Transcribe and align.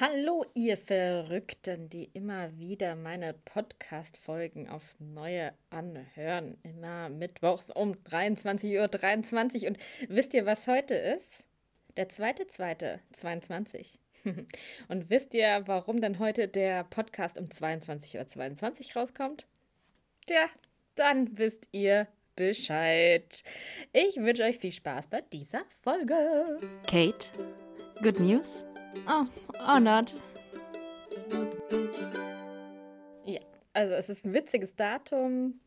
Hallo, 0.00 0.44
ihr 0.54 0.76
Verrückten, 0.76 1.88
die 1.88 2.08
immer 2.12 2.56
wieder 2.56 2.94
meine 2.94 3.34
Podcast-Folgen 3.34 4.68
aufs 4.68 5.00
Neue 5.00 5.52
anhören. 5.70 6.56
Immer 6.62 7.08
mittwochs 7.08 7.72
um 7.72 7.94
23.23 8.08 8.80
Uhr. 8.80 8.86
23. 8.86 9.66
Und 9.66 9.78
wisst 10.06 10.34
ihr, 10.34 10.46
was 10.46 10.68
heute 10.68 10.94
ist? 10.94 11.46
Der 11.96 12.08
2.2.22. 12.08 13.98
Und 14.88 15.10
wisst 15.10 15.34
ihr, 15.34 15.64
warum 15.66 16.00
denn 16.00 16.20
heute 16.20 16.46
der 16.46 16.84
Podcast 16.84 17.36
um 17.36 17.46
22.22 17.46 18.18
Uhr 18.18 18.26
22 18.28 18.94
rauskommt? 18.94 19.48
Tja, 20.28 20.46
dann 20.94 21.36
wisst 21.36 21.70
ihr 21.72 22.06
Bescheid. 22.36 23.42
Ich 23.92 24.14
wünsche 24.18 24.44
euch 24.44 24.58
viel 24.58 24.70
Spaß 24.70 25.08
bei 25.08 25.22
dieser 25.22 25.64
Folge. 25.82 26.60
Kate, 26.86 27.32
good 28.00 28.20
news? 28.20 28.64
Oh, 29.08 29.24
oh 29.66 29.78
not. 29.78 30.14
Ja, 33.24 33.40
also 33.72 33.94
es 33.94 34.08
ist 34.08 34.24
ein 34.24 34.34
witziges 34.34 34.76
Datum. 34.76 35.60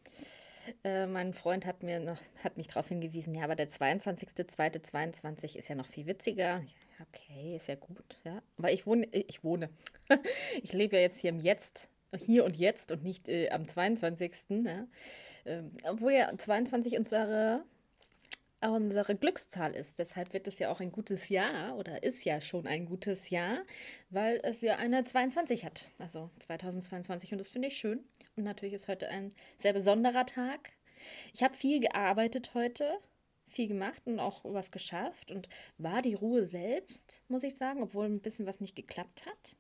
Äh, 0.84 1.08
mein 1.08 1.34
Freund 1.34 1.66
hat 1.66 1.84
mir 1.84 2.00
noch, 2.00 2.20
hat 2.44 2.58
mich 2.58 2.68
darauf 2.68 2.88
hingewiesen, 2.88 3.34
ja, 3.34 3.44
aber 3.44 3.56
der 3.56 3.70
22.02.22 3.70 5.58
ist 5.58 5.70
ja 5.70 5.76
noch 5.76 5.88
viel 5.88 6.06
witziger. 6.06 6.62
Okay, 7.02 7.56
ist 7.56 7.68
ja 7.68 7.76
gut, 7.76 8.18
ja. 8.24 8.42
Aber 8.58 8.72
ich 8.72 8.86
wohne, 8.86 9.08
ich 9.12 9.44
wohne. 9.44 9.70
ich 10.62 10.74
lebe 10.74 10.96
ja 10.98 11.02
jetzt 11.02 11.20
hier 11.20 11.32
im 11.32 11.40
Jetzt, 11.40 11.90
hier 12.16 12.46
und 12.46 12.58
jetzt 12.58 12.92
und 12.92 13.04
nicht 13.04 13.28
äh, 13.30 13.50
am 13.50 13.68
22. 13.68 14.32
Ja. 14.66 14.88
Ähm, 15.46 15.72
obwohl 15.86 16.14
ja 16.14 16.32
22 16.38 16.98
unsere 16.98 17.64
unsere 18.62 19.16
Glückszahl 19.16 19.74
ist. 19.74 20.00
Deshalb 20.00 20.34
wird 20.34 20.48
es 20.48 20.60
ja 20.60 20.70
auch 20.72 20.80
ein 20.80 20.92
gutes 20.92 21.30
Jahr 21.30 21.78
oder 21.78 22.04
ist 22.04 22.24
ja 22.24 22.42
schon 22.42 22.68
ein 22.68 22.86
gutes 22.86 23.30
Jahr, 23.30 23.64
weil 24.10 24.40
es 24.44 24.62
ja 24.62 24.78
eine 24.78 25.04
22 25.04 25.66
hat, 25.66 25.90
also 25.98 26.30
2022 26.40 27.32
und 27.32 27.38
das 27.40 27.50
finde 27.50 27.70
ich 27.70 27.78
schön. 27.78 28.04
Und 28.36 28.44
natürlich 28.44 28.74
ist 28.74 28.88
heute 28.88 29.10
ein 29.10 29.34
sehr 29.58 29.74
besonderer 29.74 30.26
Tag. 30.26 30.72
Ich 31.34 31.44
habe 31.44 31.56
viel 31.56 31.80
gearbeitet 31.80 32.54
heute, 32.54 33.00
viel 33.48 33.68
gemacht 33.68 34.02
und 34.06 34.20
auch 34.20 34.42
was 34.44 34.72
geschafft 34.72 35.32
und 35.32 35.50
war 35.78 36.02
die 36.02 36.14
Ruhe 36.14 36.46
selbst, 36.46 37.24
muss 37.28 37.44
ich 37.44 37.56
sagen, 37.56 37.82
obwohl 37.82 38.06
ein 38.06 38.22
bisschen 38.22 38.46
was 38.46 38.62
nicht 38.62 38.76
geklappt 38.76 39.26
hat. 39.26 39.56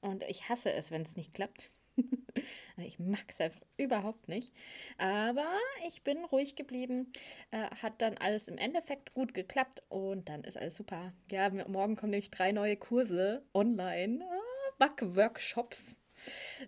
Und 0.00 0.22
ich 0.24 0.48
hasse 0.48 0.72
es, 0.72 0.90
wenn 0.90 1.02
es 1.02 1.16
nicht 1.16 1.34
klappt. 1.34 1.70
ich 2.76 2.98
mag 2.98 3.24
es 3.28 3.40
einfach 3.40 3.60
überhaupt 3.76 4.28
nicht. 4.28 4.52
Aber 4.98 5.46
ich 5.86 6.02
bin 6.02 6.24
ruhig 6.24 6.56
geblieben. 6.56 7.12
Äh, 7.50 7.70
hat 7.82 8.00
dann 8.00 8.16
alles 8.18 8.48
im 8.48 8.58
Endeffekt 8.58 9.14
gut 9.14 9.34
geklappt 9.34 9.82
und 9.88 10.28
dann 10.28 10.44
ist 10.44 10.56
alles 10.56 10.76
super. 10.76 11.12
Ja, 11.30 11.50
morgen 11.66 11.96
kommen 11.96 12.10
nämlich 12.10 12.30
drei 12.30 12.52
neue 12.52 12.76
Kurse 12.76 13.42
online. 13.54 14.24
Äh, 14.24 14.50
Backworkshops. 14.78 15.98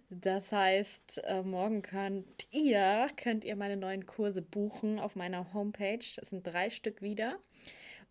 Das 0.08 0.52
heißt, 0.52 1.22
äh, 1.24 1.42
morgen 1.42 1.82
könnt 1.82 2.46
ihr, 2.50 3.06
könnt 3.16 3.44
ihr 3.44 3.56
meine 3.56 3.76
neuen 3.76 4.06
Kurse 4.06 4.42
buchen 4.42 4.98
auf 4.98 5.16
meiner 5.16 5.52
Homepage. 5.52 6.04
Das 6.16 6.30
sind 6.30 6.46
drei 6.46 6.70
Stück 6.70 7.02
wieder. 7.02 7.38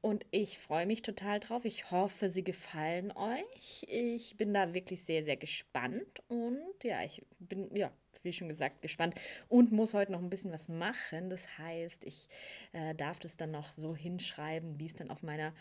Und 0.01 0.25
ich 0.31 0.57
freue 0.57 0.87
mich 0.87 1.03
total 1.03 1.39
drauf. 1.39 1.63
Ich 1.63 1.91
hoffe, 1.91 2.31
sie 2.31 2.43
gefallen 2.43 3.11
euch. 3.11 3.85
Ich 3.87 4.35
bin 4.35 4.53
da 4.53 4.73
wirklich 4.73 5.03
sehr, 5.03 5.23
sehr 5.23 5.37
gespannt. 5.37 6.23
Und 6.27 6.83
ja, 6.83 7.03
ich 7.03 7.21
bin, 7.37 7.69
ja, 7.75 7.91
wie 8.23 8.33
schon 8.33 8.49
gesagt, 8.49 8.81
gespannt 8.81 9.15
und 9.47 9.71
muss 9.71 9.93
heute 9.93 10.11
noch 10.11 10.21
ein 10.21 10.29
bisschen 10.29 10.51
was 10.51 10.67
machen. 10.67 11.29
Das 11.29 11.57
heißt, 11.57 12.05
ich 12.05 12.27
äh, 12.73 12.95
darf 12.95 13.19
das 13.19 13.37
dann 13.37 13.51
noch 13.51 13.73
so 13.73 13.95
hinschreiben, 13.95 14.79
wie 14.79 14.87
es 14.87 14.95
dann 14.95 15.11
auf 15.11 15.23
meiner 15.23 15.53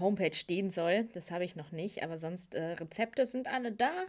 Homepage 0.00 0.34
stehen 0.34 0.70
soll. 0.70 1.04
Das 1.12 1.30
habe 1.30 1.44
ich 1.44 1.56
noch 1.56 1.72
nicht, 1.72 2.02
aber 2.02 2.18
sonst 2.18 2.54
äh, 2.54 2.72
Rezepte 2.72 3.26
sind 3.26 3.46
alle 3.46 3.72
da. 3.72 4.06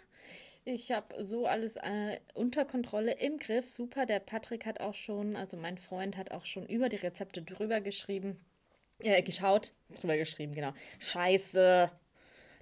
Ich 0.66 0.92
habe 0.92 1.26
so 1.26 1.46
alles 1.46 1.78
äh, 1.78 2.20
unter 2.34 2.66
Kontrolle 2.66 3.14
im 3.14 3.38
Griff. 3.38 3.70
Super, 3.70 4.06
der 4.06 4.20
Patrick 4.20 4.66
hat 4.66 4.82
auch 4.82 4.96
schon, 4.96 5.36
also 5.36 5.58
mein 5.58 5.78
Freund 5.78 6.18
hat 6.18 6.32
auch 6.32 6.46
schon 6.46 6.66
über 6.66 6.90
die 6.90 6.98
Rezepte 6.98 7.42
drüber 7.42 7.82
geschrieben. 7.82 8.40
Äh, 9.04 9.22
geschaut, 9.24 9.74
drüber 9.96 10.18
geschrieben, 10.18 10.54
genau. 10.54 10.74
Scheiße, 11.00 11.90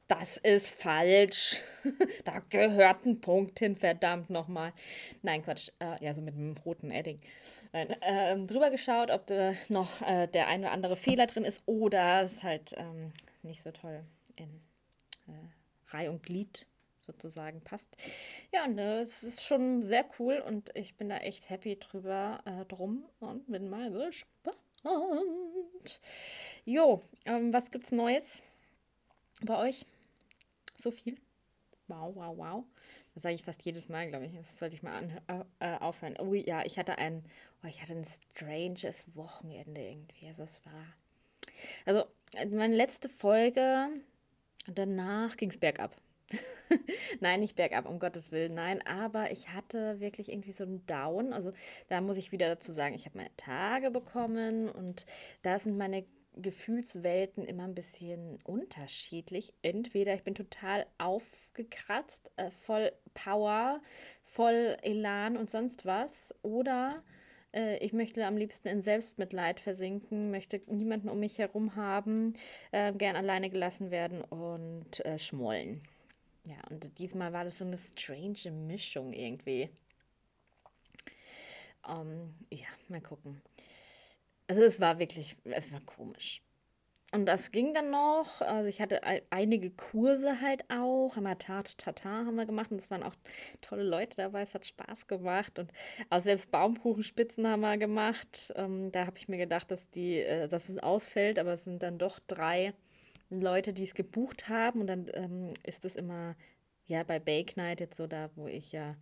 das 0.08 0.38
ist 0.38 0.82
falsch. 0.82 1.62
da 2.26 2.40
gehört 2.50 3.06
ein 3.06 3.20
Punkt 3.20 3.60
hin, 3.60 3.76
verdammt 3.76 4.30
nochmal. 4.30 4.74
Nein, 5.22 5.44
Quatsch. 5.44 5.70
Äh, 5.80 6.04
ja, 6.04 6.14
so 6.14 6.22
mit 6.22 6.36
einem 6.36 6.56
roten 6.66 6.92
Edding. 6.92 7.20
Äh, 7.72 8.38
drüber 8.46 8.70
geschaut, 8.70 9.12
ob 9.12 9.28
da 9.28 9.54
noch 9.68 10.02
äh, 10.02 10.28
der 10.28 10.48
ein 10.48 10.62
oder 10.62 10.72
andere 10.72 10.96
Fehler 10.96 11.28
drin 11.28 11.44
ist 11.44 11.62
oder 11.66 12.24
es 12.24 12.44
halt 12.44 12.74
ähm, 12.78 13.12
nicht 13.44 13.62
so 13.62 13.72
toll 13.72 14.04
in 14.36 14.62
äh, 15.28 15.92
Reih 15.92 16.10
und 16.10 16.24
Glied 16.24 16.68
sozusagen 17.00 17.62
passt. 17.62 17.96
Ja, 18.54 18.66
und 18.66 18.78
äh, 18.78 19.02
es 19.02 19.24
ist 19.24 19.44
schon 19.44 19.84
sehr 19.84 20.06
cool 20.20 20.44
und 20.46 20.72
ich 20.76 20.96
bin 20.96 21.10
da 21.10 21.18
echt 21.18 21.50
happy 21.50 21.78
drüber 21.78 22.42
äh, 22.46 22.66
drum 22.66 23.06
und 23.20 23.50
bin 23.52 23.70
mal 23.70 23.92
gespannt. 23.92 24.58
Jo, 26.66 27.02
ähm, 27.26 27.54
was 27.54 27.72
gibt's 27.72 27.92
Neues 27.92 28.44
bei 29.44 29.58
euch? 29.58 29.86
So 30.78 30.92
viel? 30.92 31.18
Wow, 31.88 32.16
wow, 32.16 32.38
wow. 32.38 32.64
Das 33.14 33.24
sage 33.24 33.36
ich 33.36 33.44
fast 33.44 33.64
jedes 33.64 33.90
Mal, 33.90 34.10
glaube 34.10 34.26
ich. 34.26 34.36
Das 34.36 34.58
sollte 34.60 34.76
ich 34.76 34.84
mal 34.84 34.98
an, 34.98 35.48
äh, 35.60 35.78
aufhören. 35.78 36.16
Oh 36.20 36.34
ja, 36.34 36.64
ich 36.66 36.78
hatte 36.78 36.98
ein, 36.98 37.24
oh, 37.64 37.68
ich 37.68 37.82
hatte 37.82 37.94
ein 37.94 38.06
stranges 38.06 39.06
Wochenende 39.16 39.82
irgendwie. 39.82 40.28
Also 40.28 40.44
es 40.44 40.64
war. 40.66 40.84
Also, 41.86 42.06
meine 42.56 42.76
letzte 42.76 43.10
Folge, 43.10 43.88
danach 44.68 45.38
ging 45.38 45.50
es 45.50 45.58
bergab. 45.58 45.96
nein, 47.22 47.40
nicht 47.40 47.56
bergab, 47.56 47.88
um 47.88 48.00
Gottes 48.00 48.32
Willen, 48.32 48.54
nein, 48.54 48.86
aber 48.86 49.32
ich 49.32 49.50
hatte 49.50 50.00
wirklich 50.00 50.30
irgendwie 50.30 50.52
so 50.52 50.64
einen 50.64 50.86
Down. 50.86 51.34
Also 51.34 51.54
da 51.88 52.02
muss 52.02 52.18
ich 52.18 52.32
wieder 52.32 52.48
dazu 52.50 52.72
sagen, 52.72 52.96
ich 52.96 53.06
habe 53.06 53.18
meine 53.18 53.36
Tage 53.38 53.92
bekommen 53.92 54.70
und 54.70 55.06
da 55.42 55.60
sind 55.60 55.78
meine 55.78 56.06
Gefühlswelten 56.42 57.46
immer 57.46 57.64
ein 57.64 57.76
bisschen 57.76 58.38
unterschiedlich. 58.44 59.54
Entweder 59.62 60.14
ich 60.14 60.24
bin 60.24 60.36
total 60.36 60.86
aufgekratzt, 60.98 62.32
äh, 62.36 62.52
voll 62.52 62.92
Power, 63.14 63.82
voll 64.24 64.78
Elan 64.82 65.38
und 65.38 65.50
sonst 65.50 65.86
was, 65.86 66.36
oder 66.44 67.04
äh, 67.54 67.78
ich 67.78 67.94
möchte 67.94 68.26
am 68.26 68.38
liebsten 68.38 68.68
in 68.68 68.82
Selbstmitleid 68.82 69.60
versinken, 69.60 70.32
möchte 70.32 70.62
niemanden 70.68 71.10
um 71.10 71.20
mich 71.20 71.40
herum 71.40 71.76
haben, 71.76 72.34
äh, 72.72 72.94
gern 72.94 73.16
alleine 73.16 73.50
gelassen 73.50 73.92
werden 73.92 74.22
und 74.22 75.04
äh, 75.06 75.18
schmollen. 75.18 75.82
Ja, 76.48 76.56
und 76.70 76.98
diesmal 76.98 77.34
war 77.34 77.44
das 77.44 77.58
so 77.58 77.66
eine 77.66 77.78
strange 77.78 78.52
Mischung 78.52 79.12
irgendwie. 79.12 79.70
Um, 81.86 82.10
ähm, 82.10 82.34
ja, 82.50 82.68
mal 82.88 83.02
gucken. 83.02 83.42
Also 84.48 84.62
es 84.62 84.80
war 84.80 84.98
wirklich, 84.98 85.36
es 85.44 85.72
war 85.74 85.82
komisch. 85.82 86.42
Und 87.12 87.26
das 87.26 87.52
ging 87.52 87.74
dann 87.74 87.90
noch. 87.90 88.42
Also 88.42 88.68
ich 88.70 88.80
hatte 88.80 89.02
einige 89.30 89.72
Kurse 89.72 90.40
halt 90.40 90.64
auch. 90.70 91.18
Haben 91.18 91.24
wir 91.24 91.38
Tat 91.38 91.78
Tata 91.78 92.10
haben 92.10 92.36
wir 92.36 92.46
gemacht 92.46 92.72
und 92.72 92.78
es 92.78 92.92
waren 92.92 93.04
auch 93.04 93.16
tolle 93.60 93.84
Leute 93.84 94.16
dabei. 94.16 94.42
Es 94.42 94.54
hat 94.54 94.66
Spaß 94.66 95.08
gemacht 95.08 95.60
und 95.60 95.72
auch 96.10 96.22
selbst 96.22 96.50
Baumkuchenspitzen 96.52 97.46
haben 97.46 97.62
wir 97.62 97.78
gemacht. 97.78 98.54
Ähm, 98.56 98.92
da 98.94 99.06
habe 99.06 99.18
ich 99.18 99.28
mir 99.28 99.38
gedacht, 99.38 99.70
dass 99.70 99.90
die, 99.90 100.20
äh, 100.20 100.48
dass 100.48 100.70
es 100.70 100.80
ausfällt, 100.80 101.40
aber 101.40 101.54
es 101.54 101.66
sind 101.66 101.84
dann 101.84 101.98
doch 101.98 102.20
drei 102.28 102.74
Leute, 103.30 103.74
die 103.74 103.84
es 103.84 103.94
gebucht 103.94 104.50
haben 104.50 104.82
und 104.82 104.88
dann 104.88 105.10
ähm, 105.14 105.50
ist 105.64 105.86
es 105.86 105.96
immer 105.96 106.36
ja 106.86 107.04
bei 107.04 107.20
Bake 107.20 107.58
Night 107.58 107.80
jetzt 107.80 107.98
so 107.98 108.08
da, 108.08 108.30
wo 108.36 108.48
ich 108.48 108.72
ja 108.72 108.96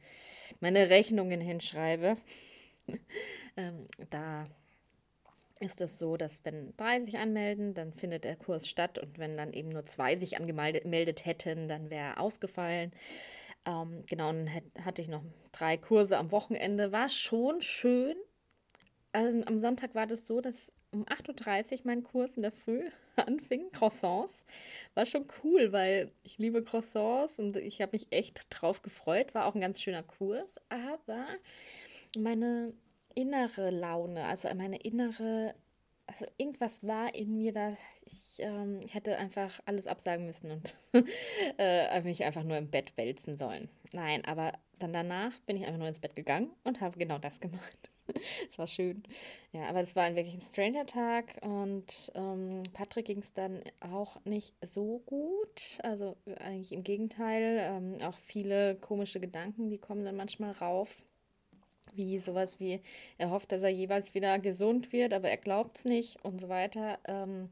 meine 0.59 0.89
Rechnungen 0.89 1.41
hinschreibe. 1.41 2.17
ähm, 3.57 3.85
da 4.09 4.47
ist 5.59 5.79
es 5.81 5.97
so, 5.97 6.17
dass 6.17 6.43
wenn 6.43 6.75
drei 6.75 7.01
sich 7.01 7.17
anmelden, 7.17 7.73
dann 7.73 7.93
findet 7.93 8.23
der 8.23 8.35
Kurs 8.35 8.67
statt 8.67 8.99
und 8.99 9.17
wenn 9.17 9.37
dann 9.37 9.53
eben 9.53 9.69
nur 9.69 9.85
zwei 9.85 10.15
sich 10.17 10.37
angemeldet 10.37 11.25
hätten, 11.25 11.67
dann 11.67 11.89
wäre 11.89 12.15
er 12.15 12.19
ausgefallen. 12.19 12.91
Ähm, 13.65 14.03
genau, 14.07 14.31
dann 14.31 14.49
hatte 14.83 15.01
ich 15.01 15.07
noch 15.07 15.23
drei 15.51 15.77
Kurse 15.77 16.17
am 16.17 16.31
Wochenende. 16.31 16.91
War 16.91 17.09
schon 17.09 17.61
schön. 17.61 18.15
Ähm, 19.13 19.43
am 19.45 19.57
Sonntag 19.57 19.95
war 19.95 20.07
das 20.07 20.27
so, 20.27 20.41
dass 20.41 20.73
um 20.95 21.03
8.30 21.05 21.71
Uhr 21.73 21.79
mein 21.83 22.03
Kurs 22.03 22.37
in 22.37 22.41
der 22.41 22.51
Früh 22.51 22.89
anfing, 23.17 23.71
Croissants. 23.71 24.45
War 24.93 25.05
schon 25.05 25.25
cool, 25.43 25.71
weil 25.71 26.11
ich 26.23 26.37
liebe 26.37 26.63
Croissants 26.63 27.37
und 27.37 27.57
ich 27.57 27.81
habe 27.81 27.91
mich 27.93 28.07
echt 28.11 28.47
drauf 28.49 28.81
gefreut. 28.81 29.35
War 29.35 29.45
auch 29.45 29.55
ein 29.55 29.61
ganz 29.61 29.81
schöner 29.81 30.03
Kurs, 30.03 30.55
aber 30.69 31.25
meine 32.17 32.73
innere 33.13 33.71
Laune, 33.71 34.25
also 34.25 34.53
meine 34.53 34.77
innere, 34.77 35.55
also 36.07 36.25
irgendwas 36.37 36.81
war 36.83 37.13
in 37.13 37.37
mir 37.37 37.53
da, 37.53 37.75
ich, 38.05 38.39
ähm, 38.39 38.81
hätte 38.87 39.17
einfach 39.17 39.59
alles 39.65 39.87
absagen 39.87 40.25
müssen 40.25 40.51
und 40.51 40.75
äh, 41.57 42.01
mich 42.01 42.23
einfach 42.23 42.43
nur 42.43 42.57
im 42.57 42.69
Bett 42.69 42.95
wälzen 42.97 43.35
sollen. 43.37 43.69
Nein, 43.91 44.23
aber 44.25 44.53
dann 44.79 44.93
danach 44.93 45.37
bin 45.41 45.57
ich 45.57 45.65
einfach 45.65 45.79
nur 45.79 45.87
ins 45.87 45.99
Bett 45.99 46.15
gegangen 46.15 46.51
und 46.63 46.81
habe 46.81 46.97
genau 46.99 47.17
das 47.17 47.39
gemacht. 47.39 47.89
Es 48.49 48.57
war 48.57 48.67
schön. 48.67 49.03
Ja, 49.51 49.67
aber 49.69 49.81
das 49.81 49.95
war 49.95 50.03
ein 50.03 50.15
wirklich 50.15 50.35
ein 50.35 50.41
stranger 50.41 50.85
Tag 50.85 51.39
und 51.41 52.11
ähm, 52.15 52.63
Patrick 52.73 53.05
ging 53.05 53.19
es 53.19 53.33
dann 53.33 53.61
auch 53.79 54.23
nicht 54.25 54.53
so 54.61 55.01
gut. 55.05 55.79
Also 55.83 56.15
eigentlich 56.39 56.71
im 56.71 56.83
Gegenteil. 56.83 57.59
Ähm, 57.61 57.95
auch 58.03 58.17
viele 58.25 58.75
komische 58.75 59.19
Gedanken, 59.19 59.69
die 59.69 59.77
kommen 59.77 60.05
dann 60.05 60.15
manchmal 60.15 60.51
rauf 60.51 61.03
wie 61.93 62.19
sowas 62.19 62.59
wie, 62.59 62.81
er 63.17 63.29
hofft, 63.29 63.51
dass 63.51 63.63
er 63.63 63.69
jeweils 63.69 64.13
wieder 64.13 64.39
gesund 64.39 64.91
wird, 64.91 65.13
aber 65.13 65.29
er 65.29 65.37
glaubt 65.37 65.77
es 65.77 65.85
nicht 65.85 66.23
und 66.23 66.39
so 66.39 66.49
weiter. 66.49 66.99
Ähm, 67.05 67.49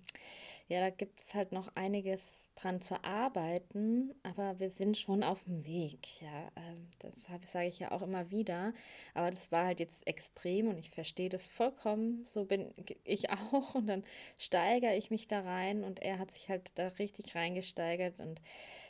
ja, 0.68 0.80
da 0.80 0.89
gibt 0.89 1.19
es 1.19 1.33
halt 1.33 1.51
noch 1.51 1.75
einiges 1.75 2.50
dran 2.56 2.80
zu 2.80 3.04
arbeiten, 3.04 4.13
aber 4.24 4.60
wir 4.60 4.69
sind 4.69 4.98
schon 4.98 5.21
auf 5.21 5.44
dem 5.44 5.65
Weg. 5.65 6.21
Ja, 6.21 6.51
ähm, 6.56 6.89
das 7.00 7.27
sage 7.45 7.68
ich 7.68 7.80
ja 7.80 7.92
auch 7.92 8.01
immer 8.01 8.31
wieder. 8.31 8.74
Aber 9.13 9.30
das 9.30 9.51
war 9.51 9.65
halt 9.65 9.80
jetzt 9.81 10.07
extrem 10.07 10.69
und 10.69 10.77
ich 10.77 10.89
verstehe 10.89 11.30
das 11.30 11.48
vollkommen. 11.48 12.25
So 12.25 12.45
bin 12.45 12.74
ich 13.04 13.30
auch 13.54 13.75
und 13.75 13.88
dann 13.88 14.04
steigere 14.38 14.95
ich 14.95 15.12
mich 15.12 15.27
da 15.27 15.42
rein 15.42 15.83
und 15.83 16.01
er 16.01 16.18
hat 16.18 16.31
sich 16.31 16.48
halt 16.50 16.71
da 16.75 16.88
richtig 16.88 17.36
reingesteigert 17.36 18.19
und 18.19 18.42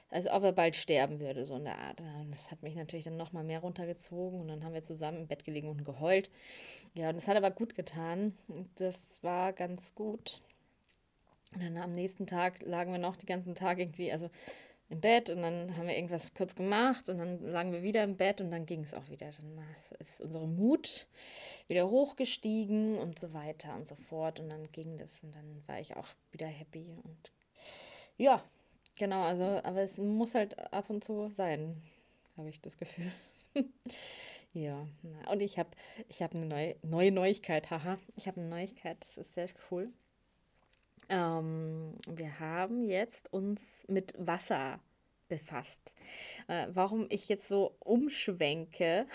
als 0.09 0.27
ob 0.27 0.43
er 0.43 0.51
bald 0.51 0.75
sterben 0.75 1.19
würde, 1.19 1.43
so 1.43 1.55
in 1.55 1.63
der 1.63 1.79
Art. 1.79 1.99
Das 2.29 2.51
hat 2.51 2.61
mich 2.61 2.75
natürlich 2.75 3.05
dann 3.05 3.17
nochmal 3.17 3.43
mehr 3.43 3.61
runtergezogen 3.61 4.39
und 4.39 4.47
dann 4.47 4.63
haben 4.63 4.73
wir 4.75 4.83
zusammen 4.83 5.21
im 5.21 5.27
Bett 5.27 5.43
gelegen 5.43 5.69
und 5.69 5.83
geheult. 5.83 6.29
Ja, 6.93 7.09
und 7.09 7.15
das 7.15 7.27
hat 7.27 7.35
aber 7.35 7.49
gut 7.49 7.73
getan. 7.73 8.37
Das 8.75 9.17
war 9.23 9.53
ganz 9.53 9.95
gut. 9.95 10.39
Und 11.53 11.63
dann 11.63 11.77
am 11.77 11.91
nächsten 11.91 12.27
Tag 12.27 12.61
lagen 12.63 12.91
wir 12.91 12.99
noch 12.99 13.15
die 13.15 13.25
ganzen 13.25 13.55
Tag 13.55 13.79
irgendwie, 13.79 14.11
also 14.11 14.29
im 14.89 15.01
Bett 15.01 15.29
und 15.29 15.41
dann 15.41 15.75
haben 15.77 15.87
wir 15.87 15.95
irgendwas 15.95 16.33
kurz 16.33 16.55
gemacht 16.55 17.09
und 17.09 17.17
dann 17.17 17.41
lagen 17.41 17.71
wir 17.71 17.83
wieder 17.83 18.03
im 18.03 18.17
Bett 18.17 18.41
und 18.41 18.51
dann 18.51 18.65
ging 18.65 18.81
es 18.81 18.93
auch 18.93 19.09
wieder. 19.09 19.31
Dann 19.31 19.65
ist 20.05 20.21
unsere 20.21 20.47
Mut 20.47 21.07
wieder 21.67 21.89
hochgestiegen 21.89 22.97
und 22.97 23.17
so 23.17 23.33
weiter 23.33 23.75
und 23.75 23.87
so 23.87 23.95
fort 23.95 24.39
und 24.39 24.49
dann 24.49 24.71
ging 24.71 24.97
das 24.97 25.21
und 25.23 25.33
dann 25.33 25.63
war 25.67 25.79
ich 25.79 25.95
auch 25.95 26.07
wieder 26.31 26.47
happy 26.47 26.97
und 27.03 27.31
ja, 28.17 28.43
Genau, 28.95 29.23
also, 29.23 29.43
aber 29.43 29.81
es 29.81 29.97
muss 29.97 30.35
halt 30.35 30.57
ab 30.71 30.89
und 30.89 31.03
zu 31.03 31.29
sein, 31.29 31.81
habe 32.37 32.49
ich 32.49 32.61
das 32.61 32.77
Gefühl. 32.77 33.11
ja, 34.53 34.87
und 35.31 35.41
ich 35.41 35.57
habe 35.57 35.69
ich 36.09 36.21
hab 36.21 36.35
eine 36.35 36.45
neue, 36.45 36.75
neue 36.83 37.11
Neuigkeit, 37.11 37.71
haha. 37.71 37.97
Ich 38.15 38.27
habe 38.27 38.39
eine 38.39 38.49
Neuigkeit, 38.49 38.97
das 39.01 39.17
ist 39.17 39.33
sehr 39.33 39.49
cool. 39.71 39.91
Ähm, 41.13 41.93
wir 42.09 42.39
haben 42.39 42.81
jetzt 42.81 43.31
uns 43.31 43.85
mit 43.87 44.15
Wasser 44.17 44.79
befasst. 45.27 45.95
Äh, 46.47 46.67
warum 46.73 47.05
ich 47.09 47.29
jetzt 47.29 47.47
so 47.47 47.75
umschwenke, 47.79 49.05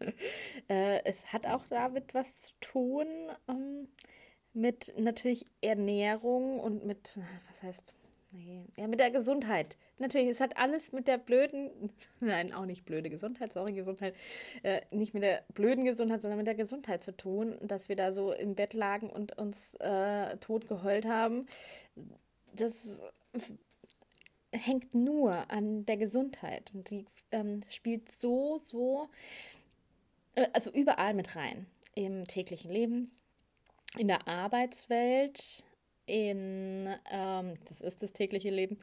äh, 0.68 1.04
es 1.04 1.32
hat 1.32 1.46
auch 1.46 1.64
damit 1.68 2.14
was 2.14 2.38
zu 2.38 2.52
tun, 2.60 3.06
ähm, 3.48 3.88
mit 4.52 4.92
natürlich 4.98 5.46
Ernährung 5.60 6.58
und 6.58 6.84
mit, 6.84 7.16
was 7.48 7.62
heißt, 7.62 7.94
Nee. 8.32 8.64
Ja, 8.76 8.86
mit 8.86 9.00
der 9.00 9.10
Gesundheit. 9.10 9.76
Natürlich, 10.00 10.28
es 10.28 10.40
hat 10.40 10.56
alles 10.56 10.92
mit 10.92 11.06
der 11.06 11.18
blöden, 11.18 11.92
nein, 12.20 12.54
auch 12.54 12.64
nicht 12.64 12.86
blöde 12.86 13.10
Gesundheit, 13.10 13.52
sorry, 13.52 13.74
Gesundheit, 13.74 14.14
äh, 14.62 14.80
nicht 14.90 15.12
mit 15.12 15.22
der 15.22 15.44
blöden 15.52 15.84
Gesundheit, 15.84 16.22
sondern 16.22 16.38
mit 16.38 16.46
der 16.46 16.54
Gesundheit 16.54 17.02
zu 17.02 17.14
tun, 17.14 17.58
dass 17.60 17.90
wir 17.90 17.96
da 17.96 18.10
so 18.10 18.32
im 18.32 18.54
Bett 18.54 18.72
lagen 18.72 19.10
und 19.10 19.36
uns 19.36 19.74
äh, 19.74 20.38
tot 20.38 20.68
geheult 20.68 21.04
haben. 21.04 21.46
Das 22.54 23.02
hängt 24.52 24.94
nur 24.94 25.50
an 25.50 25.84
der 25.84 25.98
Gesundheit 25.98 26.70
und 26.72 26.88
die 26.88 27.04
ähm, 27.30 27.60
spielt 27.68 28.10
so, 28.10 28.56
so, 28.56 29.10
äh, 30.34 30.48
also 30.54 30.70
überall 30.70 31.12
mit 31.12 31.36
rein. 31.36 31.66
Im 31.94 32.26
täglichen 32.26 32.70
Leben, 32.70 33.10
in 33.98 34.06
der 34.06 34.26
Arbeitswelt, 34.26 35.64
in, 36.10 36.88
ähm, 37.10 37.54
das 37.68 37.80
ist 37.80 38.02
das 38.02 38.12
tägliche 38.12 38.50
Leben, 38.50 38.78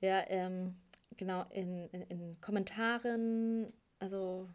ja, 0.00 0.24
ähm, 0.28 0.74
genau, 1.16 1.44
in, 1.50 1.88
in, 1.90 2.02
in 2.02 2.40
Kommentaren, 2.40 3.72
also 4.00 4.48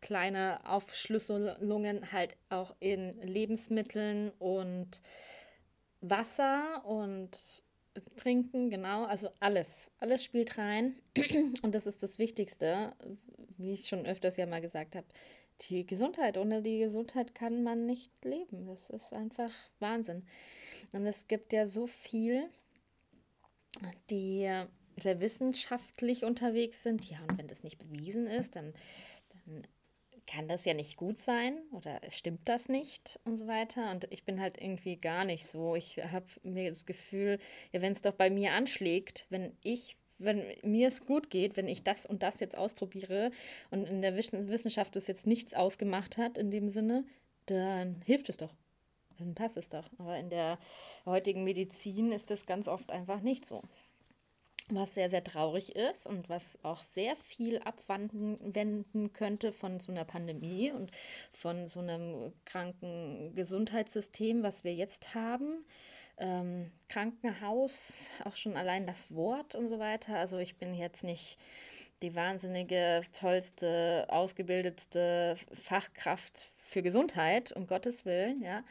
kleine 0.00 0.60
Aufschlüsselungen 0.66 2.12
halt 2.12 2.36
auch 2.48 2.74
in 2.80 3.20
Lebensmitteln 3.22 4.30
und 4.38 5.00
Wasser 6.00 6.84
und 6.84 7.30
Trinken, 8.16 8.68
genau, 8.68 9.04
also 9.04 9.30
alles, 9.40 9.90
alles 9.98 10.22
spielt 10.22 10.58
rein. 10.58 10.96
Und 11.62 11.74
das 11.74 11.86
ist 11.86 12.02
das 12.02 12.18
Wichtigste, 12.18 12.94
wie 13.56 13.72
ich 13.72 13.88
schon 13.88 14.04
öfters 14.04 14.36
ja 14.36 14.44
mal 14.44 14.60
gesagt 14.60 14.94
habe, 14.94 15.06
die 15.62 15.86
Gesundheit. 15.86 16.38
Ohne 16.38 16.62
die 16.62 16.78
Gesundheit 16.78 17.34
kann 17.34 17.62
man 17.62 17.86
nicht 17.86 18.12
leben. 18.24 18.66
Das 18.66 18.90
ist 18.90 19.12
einfach 19.12 19.50
Wahnsinn. 19.78 20.26
Und 20.92 21.06
es 21.06 21.28
gibt 21.28 21.52
ja 21.52 21.66
so 21.66 21.86
viel, 21.86 22.48
die 24.10 24.50
sehr 25.00 25.20
wissenschaftlich 25.20 26.24
unterwegs 26.24 26.82
sind. 26.82 27.08
Ja, 27.08 27.18
und 27.28 27.38
wenn 27.38 27.48
das 27.48 27.62
nicht 27.62 27.78
bewiesen 27.78 28.26
ist, 28.26 28.56
dann, 28.56 28.72
dann 29.46 29.66
kann 30.26 30.48
das 30.48 30.64
ja 30.64 30.74
nicht 30.74 30.96
gut 30.96 31.16
sein 31.16 31.60
oder 31.72 32.00
stimmt 32.08 32.48
das 32.48 32.68
nicht 32.68 33.20
und 33.24 33.36
so 33.36 33.46
weiter. 33.46 33.90
Und 33.90 34.10
ich 34.10 34.24
bin 34.24 34.40
halt 34.40 34.60
irgendwie 34.60 34.96
gar 34.96 35.24
nicht 35.24 35.46
so. 35.46 35.76
Ich 35.76 35.98
habe 35.98 36.26
mir 36.42 36.68
das 36.68 36.86
Gefühl, 36.86 37.38
ja, 37.72 37.80
wenn 37.80 37.92
es 37.92 38.02
doch 38.02 38.14
bei 38.14 38.30
mir 38.30 38.52
anschlägt, 38.52 39.26
wenn 39.30 39.56
ich 39.62 39.96
wenn 40.18 40.44
mir 40.62 40.88
es 40.88 41.04
gut 41.04 41.30
geht, 41.30 41.56
wenn 41.56 41.68
ich 41.68 41.82
das 41.82 42.06
und 42.06 42.22
das 42.22 42.40
jetzt 42.40 42.56
ausprobiere 42.56 43.30
und 43.70 43.84
in 43.84 44.02
der 44.02 44.16
Wissenschaft 44.16 44.96
das 44.96 45.06
jetzt 45.06 45.26
nichts 45.26 45.54
ausgemacht 45.54 46.16
hat 46.16 46.38
in 46.38 46.50
dem 46.50 46.70
Sinne, 46.70 47.04
dann 47.46 48.02
hilft 48.04 48.28
es 48.28 48.36
doch. 48.36 48.52
Dann 49.18 49.34
passt 49.34 49.56
es 49.56 49.68
doch. 49.68 49.88
Aber 49.98 50.16
in 50.18 50.30
der 50.30 50.58
heutigen 51.04 51.44
Medizin 51.44 52.12
ist 52.12 52.30
das 52.30 52.46
ganz 52.46 52.68
oft 52.68 52.90
einfach 52.90 53.20
nicht 53.20 53.46
so. 53.46 53.62
Was 54.68 54.94
sehr, 54.94 55.08
sehr 55.08 55.22
traurig 55.22 55.76
ist 55.76 56.06
und 56.06 56.28
was 56.28 56.58
auch 56.64 56.82
sehr 56.82 57.14
viel 57.14 57.58
abwenden 57.60 59.12
könnte 59.12 59.52
von 59.52 59.78
so 59.78 59.92
einer 59.92 60.04
Pandemie 60.04 60.72
und 60.72 60.90
von 61.30 61.68
so 61.68 61.78
einem 61.78 62.32
kranken 62.44 63.32
Gesundheitssystem, 63.34 64.42
was 64.42 64.64
wir 64.64 64.74
jetzt 64.74 65.14
haben 65.14 65.64
ähm, 66.18 66.70
Krankenhaus, 66.88 68.08
auch 68.24 68.36
schon 68.36 68.56
allein 68.56 68.86
das 68.86 69.14
Wort 69.14 69.54
und 69.54 69.68
so 69.68 69.78
weiter. 69.78 70.16
Also 70.16 70.38
ich 70.38 70.56
bin 70.56 70.74
jetzt 70.74 71.04
nicht 71.04 71.38
die 72.02 72.14
wahnsinnige, 72.14 73.02
tollste, 73.12 74.06
ausgebildetste 74.08 75.36
Fachkraft 75.54 76.50
für 76.56 76.82
Gesundheit, 76.82 77.52
um 77.52 77.66
Gottes 77.66 78.04
Willen, 78.04 78.42
ja. 78.42 78.64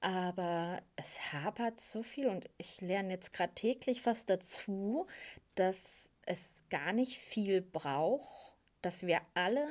Aber 0.00 0.82
es 0.96 1.32
hapert 1.32 1.78
so 1.78 2.02
viel 2.02 2.26
und 2.26 2.50
ich 2.58 2.80
lerne 2.80 3.10
jetzt 3.10 3.32
gerade 3.32 3.54
täglich 3.54 4.04
was 4.04 4.26
dazu, 4.26 5.06
dass 5.54 6.10
es 6.26 6.64
gar 6.70 6.92
nicht 6.92 7.18
viel 7.18 7.60
braucht, 7.60 8.56
dass 8.80 9.06
wir 9.06 9.20
alle 9.34 9.66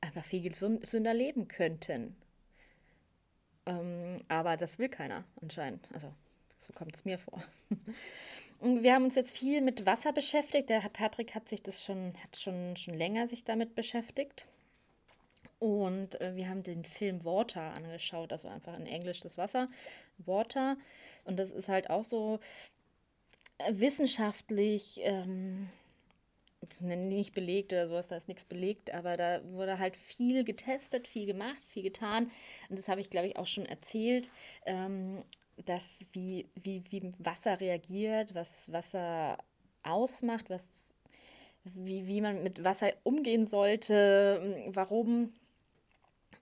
einfach 0.00 0.24
viel 0.24 0.42
gesünder 0.42 1.14
leben 1.14 1.48
könnten. 1.48 2.16
Ähm, 3.66 4.18
aber 4.28 4.56
das 4.56 4.78
will 4.78 4.88
keiner 4.88 5.24
anscheinend. 5.42 5.88
Also 5.92 6.12
so 6.60 6.72
kommt 6.72 6.94
es 6.94 7.04
mir 7.04 7.18
vor. 7.18 7.42
Und 8.60 8.82
wir 8.82 8.94
haben 8.94 9.04
uns 9.04 9.16
jetzt 9.16 9.36
viel 9.36 9.60
mit 9.60 9.84
Wasser 9.84 10.12
beschäftigt. 10.12 10.70
Der 10.70 10.82
Herr 10.82 10.90
Patrick 10.90 11.34
hat 11.34 11.48
sich 11.48 11.62
das 11.62 11.84
schon, 11.84 12.14
hat 12.22 12.36
schon, 12.36 12.76
schon 12.76 12.94
länger 12.94 13.28
sich 13.28 13.44
damit 13.44 13.74
beschäftigt. 13.74 14.48
Und 15.58 16.20
äh, 16.20 16.36
wir 16.36 16.48
haben 16.48 16.62
den 16.62 16.84
Film 16.84 17.24
Water 17.24 17.74
angeschaut, 17.74 18.32
also 18.32 18.48
einfach 18.48 18.76
in 18.78 18.86
Englisch 18.86 19.20
das 19.20 19.38
Wasser, 19.38 19.68
Water. 20.18 20.76
Und 21.24 21.38
das 21.38 21.50
ist 21.50 21.68
halt 21.68 21.90
auch 21.90 22.04
so 22.04 22.40
äh, 23.58 23.72
wissenschaftlich 23.74 25.00
ähm, 25.02 25.68
nicht 26.80 27.34
belegt 27.34 27.72
oder 27.72 27.88
sowas, 27.88 28.08
da 28.08 28.16
ist 28.16 28.28
nichts 28.28 28.44
belegt, 28.44 28.94
aber 28.94 29.16
da 29.16 29.40
wurde 29.52 29.78
halt 29.78 29.96
viel 29.96 30.44
getestet, 30.44 31.08
viel 31.08 31.26
gemacht, 31.26 31.64
viel 31.66 31.82
getan. 31.82 32.30
Und 32.68 32.78
das 32.78 32.88
habe 32.88 33.00
ich, 33.00 33.10
glaube 33.10 33.28
ich, 33.28 33.36
auch 33.36 33.46
schon 33.46 33.66
erzählt, 33.66 34.30
ähm, 34.64 35.22
dass 35.64 36.04
wie, 36.12 36.46
wie, 36.54 36.82
wie 36.90 37.12
Wasser 37.18 37.60
reagiert, 37.60 38.34
was 38.34 38.70
Wasser 38.72 39.38
ausmacht, 39.82 40.50
was, 40.50 40.90
wie, 41.64 42.06
wie 42.06 42.20
man 42.20 42.42
mit 42.42 42.64
Wasser 42.64 42.92
umgehen 43.04 43.46
sollte, 43.46 44.66
warum 44.68 45.32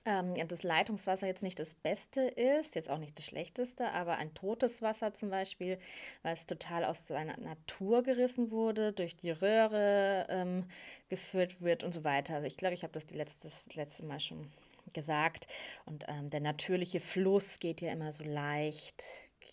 ähm, 0.04 0.34
das 0.48 0.62
Leitungswasser 0.62 1.26
jetzt 1.26 1.42
nicht 1.42 1.58
das 1.58 1.74
Beste 1.74 2.20
ist, 2.22 2.74
jetzt 2.74 2.90
auch 2.90 2.98
nicht 2.98 3.18
das 3.18 3.24
Schlechteste, 3.24 3.90
aber 3.92 4.16
ein 4.16 4.34
totes 4.34 4.82
Wasser 4.82 5.14
zum 5.14 5.30
Beispiel, 5.30 5.78
weil 6.22 6.34
es 6.34 6.46
total 6.46 6.84
aus 6.84 7.06
seiner 7.06 7.36
Natur 7.38 8.02
gerissen 8.02 8.50
wurde, 8.50 8.92
durch 8.92 9.16
die 9.16 9.30
Röhre 9.30 10.26
ähm, 10.28 10.66
geführt 11.08 11.60
wird 11.60 11.82
und 11.82 11.92
so 11.92 12.04
weiter. 12.04 12.34
Also 12.34 12.46
ich 12.46 12.56
glaube, 12.56 12.74
ich 12.74 12.82
habe 12.82 12.92
das 12.92 13.06
die 13.06 13.14
letzte, 13.14 13.48
das 13.48 13.74
letzte 13.74 14.04
Mal 14.04 14.20
schon 14.20 14.50
gesagt. 14.92 15.46
Und 15.86 16.04
ähm, 16.08 16.30
der 16.30 16.40
natürliche 16.40 17.00
Fluss 17.00 17.58
geht 17.58 17.80
ja 17.80 17.92
immer 17.92 18.12
so 18.12 18.24
leicht 18.24 19.02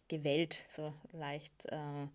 gewellt, 0.07 0.65
so 0.67 0.93
leicht 1.13 1.65
äh, 1.67 2.07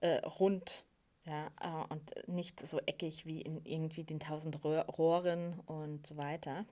äh, 0.00 0.18
rund. 0.26 0.84
Ja, 1.24 1.50
äh, 1.60 1.92
und 1.92 2.26
nicht 2.26 2.66
so 2.66 2.80
eckig 2.86 3.26
wie 3.26 3.42
in 3.42 3.62
irgendwie 3.64 4.02
den 4.04 4.18
tausend 4.18 4.64
Rohren 4.64 5.60
und 5.66 6.06
so 6.06 6.16
weiter. 6.16 6.64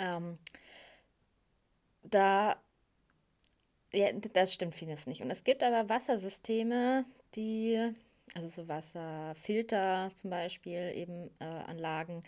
Ähm, 0.00 0.38
da, 2.02 2.56
ja, 3.92 4.12
das 4.12 4.54
stimmt 4.54 4.74
vieles 4.74 5.06
nicht. 5.06 5.22
Und 5.22 5.30
es 5.30 5.44
gibt 5.44 5.62
aber 5.62 5.88
Wassersysteme, 5.88 7.04
die, 7.34 7.92
also 8.34 8.48
so 8.48 8.68
Wasserfilter 8.68 10.10
zum 10.14 10.30
Beispiel, 10.30 10.92
eben 10.94 11.30
äh, 11.38 11.44
Anlagen, 11.44 12.22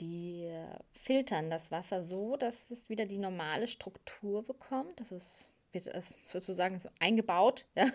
die 0.00 0.50
filtern 0.92 1.50
das 1.50 1.70
Wasser 1.70 2.02
so, 2.02 2.36
dass 2.36 2.70
es 2.70 2.88
wieder 2.88 3.06
die 3.06 3.18
normale 3.18 3.66
Struktur 3.66 4.44
bekommt. 4.44 4.98
Das 5.00 5.12
ist 5.12 5.51
wird 5.72 5.86
es 5.86 6.14
sozusagen 6.22 6.78
so 6.80 6.88
eingebaut. 6.98 7.66
Ja? 7.74 7.90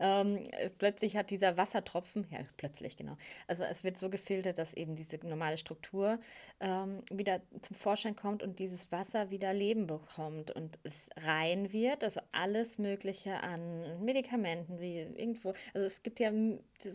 ähm, 0.00 0.44
plötzlich 0.78 1.16
hat 1.16 1.30
dieser 1.30 1.56
Wassertropfen, 1.56 2.26
ja, 2.30 2.40
plötzlich, 2.56 2.96
genau. 2.96 3.16
Also 3.46 3.62
es 3.62 3.84
wird 3.84 3.98
so 3.98 4.10
gefiltert, 4.10 4.58
dass 4.58 4.74
eben 4.74 4.96
diese 4.96 5.16
normale 5.26 5.58
Struktur 5.58 6.18
ähm, 6.60 7.02
wieder 7.10 7.40
zum 7.60 7.76
Vorschein 7.76 8.16
kommt 8.16 8.42
und 8.42 8.58
dieses 8.58 8.90
Wasser 8.90 9.30
wieder 9.30 9.52
Leben 9.52 9.86
bekommt 9.86 10.50
und 10.50 10.78
es 10.82 11.08
rein 11.18 11.72
wird. 11.72 12.02
Also 12.02 12.20
alles 12.32 12.78
Mögliche 12.78 13.42
an 13.42 14.02
Medikamenten, 14.04 14.80
wie 14.80 15.00
irgendwo, 15.00 15.52
also 15.74 15.86
es 15.86 16.02
gibt 16.02 16.18
ja 16.18 16.32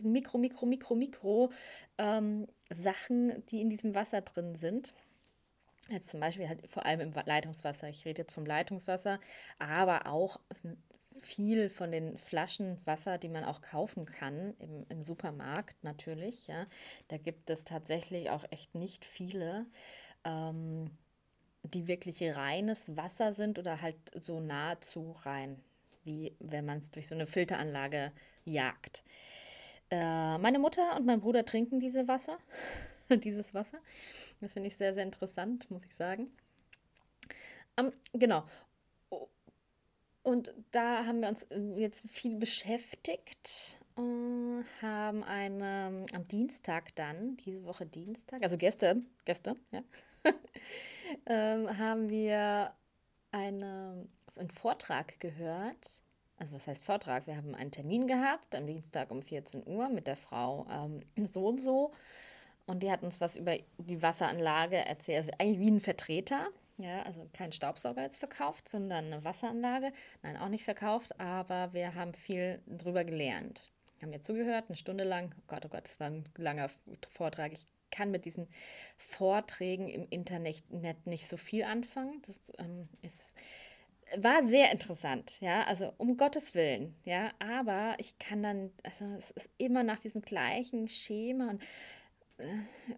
Mikro, 0.02 0.38
Mikro, 0.38 0.66
Mikro, 0.66 0.94
Mikro 0.94 1.50
ähm, 1.98 2.46
Sachen, 2.70 3.44
die 3.46 3.60
in 3.60 3.70
diesem 3.70 3.94
Wasser 3.94 4.20
drin 4.20 4.54
sind. 4.54 4.92
Jetzt 5.90 6.10
zum 6.10 6.20
Beispiel 6.20 6.48
halt 6.48 6.68
vor 6.68 6.84
allem 6.84 7.00
im 7.00 7.12
Leitungswasser. 7.12 7.88
Ich 7.88 8.04
rede 8.04 8.22
jetzt 8.22 8.32
vom 8.32 8.44
Leitungswasser, 8.44 9.20
aber 9.58 10.06
auch 10.06 10.38
viel 11.20 11.68
von 11.70 11.90
den 11.90 12.16
Flaschen 12.18 12.78
Wasser, 12.84 13.18
die 13.18 13.28
man 13.28 13.44
auch 13.44 13.60
kaufen 13.60 14.06
kann 14.06 14.54
im, 14.58 14.86
im 14.88 15.02
Supermarkt 15.02 15.82
natürlich. 15.82 16.46
Ja, 16.46 16.66
da 17.08 17.16
gibt 17.16 17.50
es 17.50 17.64
tatsächlich 17.64 18.30
auch 18.30 18.44
echt 18.50 18.74
nicht 18.74 19.04
viele, 19.04 19.66
ähm, 20.24 20.90
die 21.62 21.86
wirklich 21.86 22.22
reines 22.22 22.96
Wasser 22.96 23.32
sind 23.32 23.58
oder 23.58 23.82
halt 23.82 23.96
so 24.14 24.40
nahezu 24.40 25.12
rein, 25.22 25.60
wie 26.04 26.34
wenn 26.38 26.64
man 26.64 26.78
es 26.78 26.90
durch 26.90 27.08
so 27.08 27.14
eine 27.14 27.26
Filteranlage 27.26 28.12
jagt. 28.44 29.02
Äh, 29.90 30.38
meine 30.38 30.58
Mutter 30.58 30.96
und 30.96 31.06
mein 31.06 31.20
Bruder 31.20 31.44
trinken 31.44 31.80
diese 31.80 32.08
Wasser. 32.08 32.38
dieses 33.24 33.54
Wasser. 33.54 33.78
Das 34.40 34.52
finde 34.52 34.68
ich 34.68 34.76
sehr, 34.76 34.94
sehr 34.94 35.04
interessant, 35.04 35.70
muss 35.70 35.84
ich 35.84 35.94
sagen. 35.94 36.30
Ähm, 37.76 37.92
genau. 38.12 38.44
Und 40.22 40.52
da 40.72 41.06
haben 41.06 41.20
wir 41.20 41.28
uns 41.28 41.46
jetzt 41.76 42.08
viel 42.10 42.36
beschäftigt, 42.36 43.78
äh, 43.96 44.02
haben 44.82 45.24
eine, 45.24 46.04
am 46.12 46.28
Dienstag 46.28 46.94
dann, 46.96 47.36
diese 47.38 47.64
Woche 47.64 47.86
Dienstag, 47.86 48.42
also 48.42 48.58
gestern, 48.58 49.06
gestern, 49.24 49.58
ja, 49.70 49.82
ähm, 51.26 51.78
haben 51.78 52.10
wir 52.10 52.74
eine, 53.30 54.06
einen 54.36 54.50
Vortrag 54.50 55.18
gehört. 55.20 56.02
Also 56.36 56.52
was 56.52 56.66
heißt 56.66 56.84
Vortrag? 56.84 57.26
Wir 57.26 57.36
haben 57.36 57.54
einen 57.54 57.72
Termin 57.72 58.06
gehabt 58.06 58.54
am 58.54 58.66
Dienstag 58.66 59.10
um 59.10 59.22
14 59.22 59.66
Uhr 59.66 59.88
mit 59.88 60.06
der 60.06 60.16
Frau 60.16 60.66
ähm, 60.70 61.00
so 61.26 61.46
und 61.46 61.60
so 61.60 61.92
und 62.68 62.82
die 62.82 62.90
hat 62.90 63.02
uns 63.02 63.20
was 63.20 63.34
über 63.34 63.56
die 63.78 64.02
Wasseranlage 64.02 64.76
erzählt. 64.76 65.18
Also 65.18 65.30
eigentlich 65.38 65.58
wie 65.58 65.70
ein 65.70 65.80
Vertreter. 65.80 66.48
Ja, 66.76 67.02
also 67.02 67.26
kein 67.32 67.50
Staubsauger 67.50 68.02
jetzt 68.02 68.18
verkauft, 68.18 68.68
sondern 68.68 69.06
eine 69.06 69.24
Wasseranlage. 69.24 69.90
Nein, 70.22 70.36
auch 70.36 70.48
nicht 70.48 70.64
verkauft, 70.64 71.18
aber 71.18 71.72
wir 71.72 71.94
haben 71.94 72.14
viel 72.14 72.60
drüber 72.66 73.04
gelernt. 73.04 73.66
Haben 74.00 74.10
mir 74.10 74.20
zugehört, 74.20 74.66
eine 74.68 74.76
Stunde 74.76 75.02
lang. 75.02 75.34
Oh 75.38 75.42
Gott, 75.48 75.64
oh 75.64 75.68
Gott, 75.68 75.84
das 75.84 75.98
war 75.98 76.08
ein 76.08 76.24
langer 76.36 76.70
Vortrag. 77.10 77.52
Ich 77.52 77.66
kann 77.90 78.10
mit 78.10 78.26
diesen 78.26 78.48
Vorträgen 78.96 79.88
im 79.88 80.06
Internet 80.10 80.62
nicht 81.06 81.26
so 81.26 81.36
viel 81.36 81.64
anfangen. 81.64 82.22
Das 82.26 82.52
ähm, 82.58 82.88
ist, 83.02 83.34
war 84.16 84.42
sehr 84.42 84.70
interessant, 84.70 85.40
ja, 85.40 85.64
also 85.64 85.92
um 85.98 86.16
Gottes 86.16 86.54
Willen, 86.54 86.94
ja, 87.04 87.30
aber 87.38 87.96
ich 87.98 88.18
kann 88.18 88.42
dann, 88.42 88.70
also 88.82 89.04
es 89.16 89.30
ist 89.32 89.50
immer 89.58 89.82
nach 89.82 89.98
diesem 89.98 90.22
gleichen 90.22 90.88
Schema 90.88 91.50
und 91.50 91.62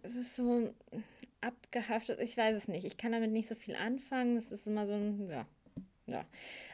es 0.03 0.15
ist 0.15 0.35
so 0.35 0.73
abgehaftet, 1.41 2.19
ich 2.19 2.37
weiß 2.37 2.55
es 2.55 2.67
nicht. 2.67 2.85
Ich 2.85 2.97
kann 2.97 3.11
damit 3.11 3.31
nicht 3.31 3.47
so 3.47 3.55
viel 3.55 3.75
anfangen. 3.75 4.37
Es 4.37 4.51
ist 4.51 4.67
immer 4.67 4.85
so 4.85 4.93
ein, 4.93 5.29
ja, 5.29 5.45
ja. 6.05 6.25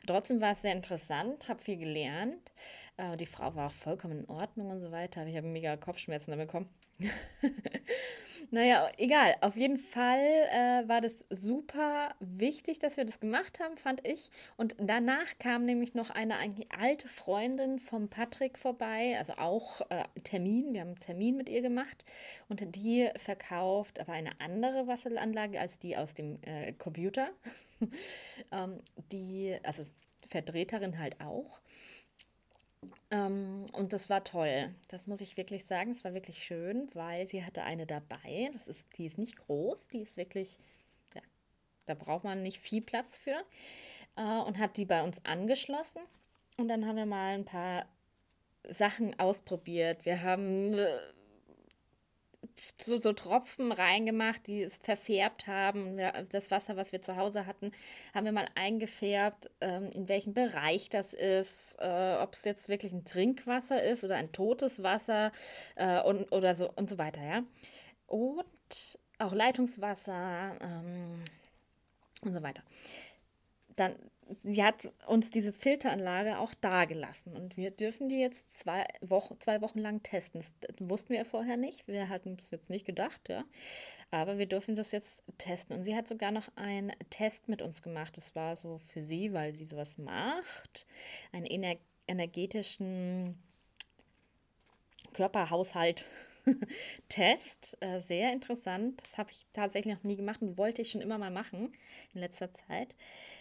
Trotzdem 0.06 0.42
war 0.42 0.52
es 0.52 0.62
sehr 0.62 0.74
interessant, 0.74 1.48
habe 1.48 1.62
viel 1.62 1.78
gelernt. 1.78 2.52
Äh, 2.98 3.18
die 3.18 3.26
Frau 3.26 3.56
war 3.56 3.68
auch 3.68 3.72
vollkommen 3.72 4.20
in 4.20 4.30
Ordnung 4.30 4.72
und 4.72 4.82
so 4.82 4.92
weiter. 4.92 5.26
Ich 5.26 5.38
habe 5.38 5.48
mega 5.48 5.78
Kopfschmerzen 5.78 6.32
damit 6.32 6.48
bekommen. 6.48 6.70
naja, 8.52 8.90
egal. 8.98 9.36
Auf 9.42 9.56
jeden 9.56 9.78
Fall 9.78 10.20
äh, 10.20 10.88
war 10.88 11.02
das 11.02 11.26
super 11.30 12.16
wichtig, 12.20 12.80
dass 12.80 12.98
wir 12.98 13.06
das 13.06 13.20
gemacht 13.20 13.60
haben, 13.60 13.78
fand 13.78 14.06
ich. 14.06 14.30
Und 14.56 14.76
danach 14.80 15.38
kam 15.40 15.66
nämlich 15.66 15.94
noch 15.94 16.10
eine 16.10 16.38
eigentlich 16.38 16.72
alte 16.72 17.08
Freundin 17.08 17.80
vom 17.80 18.10
Patrick 18.10 18.58
vorbei, 18.58 19.16
also 19.18 19.34
auch 19.34 19.82
äh, 19.90 20.04
Termin. 20.24 20.74
Wir 20.74 20.82
haben 20.82 20.90
einen 20.90 21.00
Termin 21.00 21.38
mit 21.38 21.50
ihr 21.50 21.62
gemacht. 21.62 22.06
Und 22.50 22.76
die 22.76 23.10
verkauft 23.18 24.00
aber 24.00 24.14
eine 24.14 24.40
andere 24.40 24.88
Wasseranlage 24.88 25.60
als 25.60 25.80
die 25.80 25.98
aus 25.98 26.14
dem 26.14 26.40
äh, 26.44 26.74
Computer. 26.74 27.30
ähm, 28.52 28.80
die, 29.12 29.58
also 29.64 29.84
Vertreterin 30.28 31.00
halt 31.00 31.20
auch. 31.22 31.62
Ähm, 33.10 33.66
und 33.74 33.94
das 33.94 34.10
war 34.10 34.24
toll. 34.24 34.74
Das 34.90 35.08
muss 35.08 35.22
ich 35.22 35.38
wirklich 35.38 35.66
sagen. 35.66 35.92
Es 35.92 36.04
war 36.04 36.14
wirklich 36.14 36.44
schön, 36.44 36.90
weil 36.94 37.28
sie 37.28 37.44
hatte 37.44 37.64
eine 37.64 37.86
dabei. 37.86 38.50
Das 38.54 38.68
ist, 38.68 38.98
die 38.98 39.06
ist 39.06 39.18
nicht 39.18 39.38
groß, 39.38 39.88
die 39.88 40.02
ist 40.02 40.18
wirklich, 40.18 40.58
ja, 41.14 41.22
da 41.86 41.94
braucht 41.94 42.24
man 42.24 42.44
nicht 42.44 42.60
viel 42.60 42.82
Platz 42.82 43.18
für. 43.18 43.44
Äh, 44.16 44.40
und 44.42 44.58
hat 44.58 44.78
die 44.78 44.86
bei 44.86 45.04
uns 45.04 45.24
angeschlossen. 45.26 46.02
Und 46.58 46.68
dann 46.68 46.86
haben 46.86 46.98
wir 46.98 47.06
mal 47.06 47.36
ein 47.36 47.46
paar 47.46 47.86
Sachen 48.70 49.18
ausprobiert. 49.20 50.06
Wir 50.06 50.22
haben 50.22 50.74
äh, 50.74 50.88
so, 52.80 52.98
so 52.98 53.14
Tropfen 53.14 53.72
reingemacht, 53.72 54.48
die 54.48 54.64
es 54.64 54.78
verfärbt 54.78 55.48
haben. 55.48 55.98
Das 56.30 56.52
Wasser, 56.52 56.78
was 56.78 56.92
wir 56.92 57.02
zu 57.02 57.16
Hause 57.16 57.46
hatten, 57.46 57.72
haben 58.14 58.26
wir 58.26 58.32
mal 58.32 58.48
eingefärbt, 58.56 59.50
ähm, 59.62 59.90
in 59.94 60.08
welchem 60.10 60.34
Bereich 60.34 60.90
das 60.90 61.14
ist, 61.14 61.78
äh, 61.80 62.18
ob 62.20 62.34
es 62.34 62.44
jetzt 62.46 62.70
wirklich 62.70 62.94
ein 62.94 63.06
Trinkwasser 63.06 63.84
ist 63.84 64.04
oder 64.04 64.16
ein 64.16 64.32
totes 64.32 64.84
Wasser 64.84 65.32
äh, 65.76 66.02
und, 66.02 66.32
oder 66.32 66.56
so 66.56 66.72
und 66.72 66.90
so 66.90 66.98
weiter, 66.98 67.24
ja. 67.24 67.44
Und 68.08 69.00
auch 69.20 69.34
Leitungswasser 69.34 70.58
ähm, 70.62 71.22
und 72.22 72.34
so 72.34 72.44
weiter. 72.44 72.64
Dann 73.76 73.96
sie 74.44 74.64
hat 74.64 74.92
uns 75.08 75.32
diese 75.32 75.54
Filteranlage 75.54 76.40
auch 76.40 76.54
dagelassen 76.54 77.36
und 77.36 77.58
wir 77.58 77.72
dürfen 77.72 78.10
die 78.10 78.20
jetzt 78.20 78.58
zwei 78.60 78.86
Wochen, 79.02 79.40
zwei 79.40 79.62
Wochen 79.62 79.80
lang 79.80 80.04
testen. 80.04 80.42
Das 80.42 80.56
wussten 80.80 81.14
wir 81.14 81.26
vorher 81.26 81.58
nicht. 81.58 81.88
Wir 81.88 82.10
hatten 82.10 82.38
es 82.40 82.52
jetzt 82.52 82.70
nicht 82.70 82.86
gedacht, 82.86 83.30
ja. 83.30 83.44
Aber 84.12 84.38
wir 84.38 84.46
dürfen 84.46 84.76
das 84.76 84.92
jetzt 84.92 85.24
testen. 85.38 85.76
Und 85.76 85.84
sie 85.84 85.96
hat 85.96 86.08
sogar 86.08 86.32
noch 86.32 86.48
einen 86.56 86.94
Test 87.10 87.50
mit 87.50 87.62
uns 87.62 87.82
gemacht. 87.82 88.18
Das 88.18 88.36
war 88.36 88.56
so 88.56 88.80
für 88.80 89.04
sie, 89.04 89.34
weil 89.34 89.54
sie 89.54 89.66
sowas 89.66 89.98
macht, 89.98 90.86
einen 91.32 91.46
ener 91.46 91.76
energetischen 92.10 93.38
Körperhaushalt 95.14 96.06
Test. 97.10 97.78
Äh, 97.80 98.00
sehr 98.02 98.32
interessant. 98.34 99.02
Das 99.02 99.18
habe 99.18 99.32
ich 99.32 99.46
tatsächlich 99.54 99.96
noch 99.96 100.04
nie 100.04 100.16
gemacht 100.16 100.42
und 100.42 100.58
wollte 100.58 100.82
ich 100.82 100.92
schon 100.92 101.02
immer 101.02 101.18
mal 101.18 101.32
machen 101.32 101.74
in 102.14 102.22
letzter 102.22 102.52
Zeit. 102.52 102.96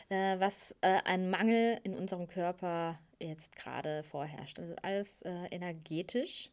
Äh, 0.09 0.39
was 0.39 0.75
äh, 0.81 1.01
ein 1.05 1.31
Mangel 1.31 1.81
in 1.85 1.95
unserem 1.95 2.29
Körper 2.29 2.99
jetzt 3.19 3.57
gerade 3.57 4.03
vorherrscht. 4.03 4.59
Also 4.59 4.75
alles 4.83 5.23
äh, 5.23 5.47
energetisch. 5.51 6.51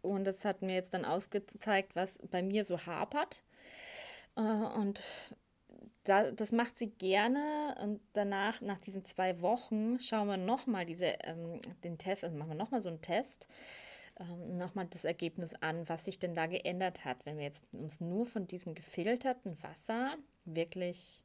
Und 0.00 0.24
das 0.24 0.44
hat 0.44 0.62
mir 0.62 0.74
jetzt 0.74 0.94
dann 0.94 1.04
ausgezeigt, 1.04 1.94
was 1.94 2.18
bei 2.30 2.42
mir 2.42 2.64
so 2.64 2.86
hapert. 2.86 3.44
Äh, 4.36 4.40
und 4.40 5.34
da, 6.04 6.32
das 6.32 6.50
macht 6.50 6.76
sie 6.76 6.90
gerne 6.90 7.76
und 7.80 8.00
danach, 8.12 8.60
nach 8.60 8.78
diesen 8.78 9.04
zwei 9.04 9.40
Wochen, 9.40 10.00
schauen 10.00 10.26
wir 10.26 10.36
nochmal 10.36 10.86
ähm, 10.88 11.60
den 11.84 11.96
Test, 11.96 12.24
also 12.24 12.36
machen 12.36 12.50
wir 12.50 12.56
nochmal 12.56 12.82
so 12.82 12.88
einen 12.88 13.00
Test 13.00 13.46
ähm, 14.22 14.56
nochmal 14.56 14.86
das 14.86 15.04
Ergebnis 15.04 15.54
an, 15.54 15.88
was 15.88 16.04
sich 16.04 16.18
denn 16.18 16.34
da 16.34 16.46
geändert 16.46 17.04
hat, 17.04 17.24
wenn 17.26 17.36
wir 17.36 17.44
jetzt 17.44 17.64
uns 17.72 18.00
nur 18.00 18.26
von 18.26 18.46
diesem 18.46 18.74
gefilterten 18.74 19.60
Wasser 19.62 20.16
wirklich 20.44 21.22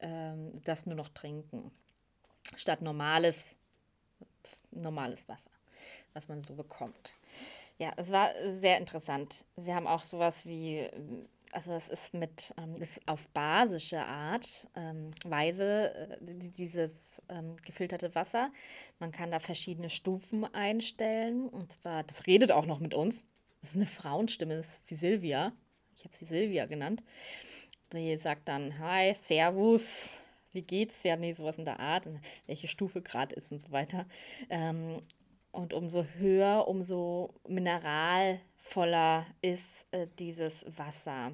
ähm, 0.00 0.52
das 0.64 0.86
nur 0.86 0.94
noch 0.94 1.08
trinken, 1.08 1.70
statt 2.56 2.82
normales, 2.82 3.56
normales 4.70 5.28
Wasser, 5.28 5.50
was 6.12 6.28
man 6.28 6.40
so 6.40 6.54
bekommt. 6.54 7.16
Ja, 7.78 7.92
es 7.96 8.10
war 8.10 8.30
sehr 8.52 8.78
interessant. 8.78 9.44
Wir 9.56 9.74
haben 9.74 9.86
auch 9.86 10.02
sowas 10.02 10.46
wie 10.46 10.88
also 11.56 11.72
es 11.72 11.88
ist 11.88 12.12
mit, 12.12 12.54
ähm, 12.58 12.76
ist 12.82 13.00
auf 13.08 13.30
basische 13.30 14.04
Art, 14.04 14.68
ähm, 14.76 15.10
Weise, 15.24 15.94
äh, 15.94 16.18
dieses 16.50 17.22
ähm, 17.30 17.56
gefilterte 17.64 18.14
Wasser. 18.14 18.52
Man 18.98 19.10
kann 19.10 19.30
da 19.30 19.40
verschiedene 19.40 19.88
Stufen 19.88 20.44
einstellen. 20.44 21.48
Und 21.48 21.72
zwar, 21.72 22.04
das 22.04 22.26
redet 22.26 22.52
auch 22.52 22.66
noch 22.66 22.78
mit 22.78 22.92
uns. 22.92 23.24
Das 23.62 23.70
ist 23.70 23.76
eine 23.76 23.86
Frauenstimme, 23.86 24.54
das 24.54 24.74
ist 24.74 24.90
die 24.90 24.96
Silvia. 24.96 25.52
Ich 25.96 26.04
habe 26.04 26.14
sie 26.14 26.26
Silvia 26.26 26.66
genannt. 26.66 27.02
Die 27.90 28.18
sagt 28.18 28.48
dann, 28.48 28.78
hi, 28.78 29.14
Servus, 29.14 30.18
wie 30.52 30.60
geht's? 30.60 31.04
Ja, 31.04 31.16
nee, 31.16 31.32
sowas 31.32 31.56
in 31.56 31.64
der 31.64 31.80
Art, 31.80 32.06
welche 32.46 32.68
Stufe 32.68 33.00
gerade 33.00 33.34
ist 33.34 33.50
und 33.50 33.60
so 33.60 33.72
weiter. 33.72 34.04
Ähm, 34.50 35.00
und 35.52 35.72
umso 35.72 36.04
höher, 36.18 36.68
umso 36.68 37.32
mineralvoller 37.48 39.24
ist 39.40 39.86
äh, 39.92 40.06
dieses 40.18 40.66
Wasser. 40.76 41.32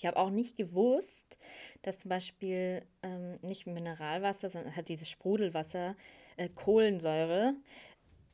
Ich 0.00 0.06
habe 0.06 0.16
auch 0.16 0.30
nicht 0.30 0.56
gewusst, 0.56 1.36
dass 1.82 2.00
zum 2.00 2.08
Beispiel 2.08 2.82
ähm, 3.02 3.38
nicht 3.42 3.66
Mineralwasser, 3.66 4.48
sondern 4.48 4.74
hat 4.74 4.88
dieses 4.88 5.10
Sprudelwasser 5.10 5.94
äh, 6.38 6.48
Kohlensäure 6.48 7.54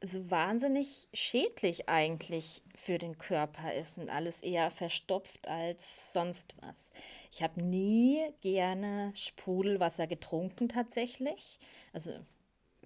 so 0.01 0.31
wahnsinnig 0.31 1.09
schädlich 1.13 1.89
eigentlich 1.89 2.63
für 2.77 2.99
den 2.99 3.19
Körper 3.19 3.75
ist 3.75 3.99
und 3.99 4.11
alles 4.11 4.43
eher 4.43 4.71
verstopft 4.71 5.49
als 5.49 6.13
sonst 6.13 6.55
was. 6.61 6.93
Ich 7.33 7.43
habe 7.43 7.61
nie 7.61 8.21
gerne 8.43 9.11
Sprudelwasser 9.17 10.07
getrunken 10.07 10.69
tatsächlich. 10.69 11.59
Also 11.93 12.13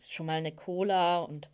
schon 0.09 0.27
mal 0.27 0.39
eine 0.39 0.53
Cola 0.53 1.21
und 1.21 1.49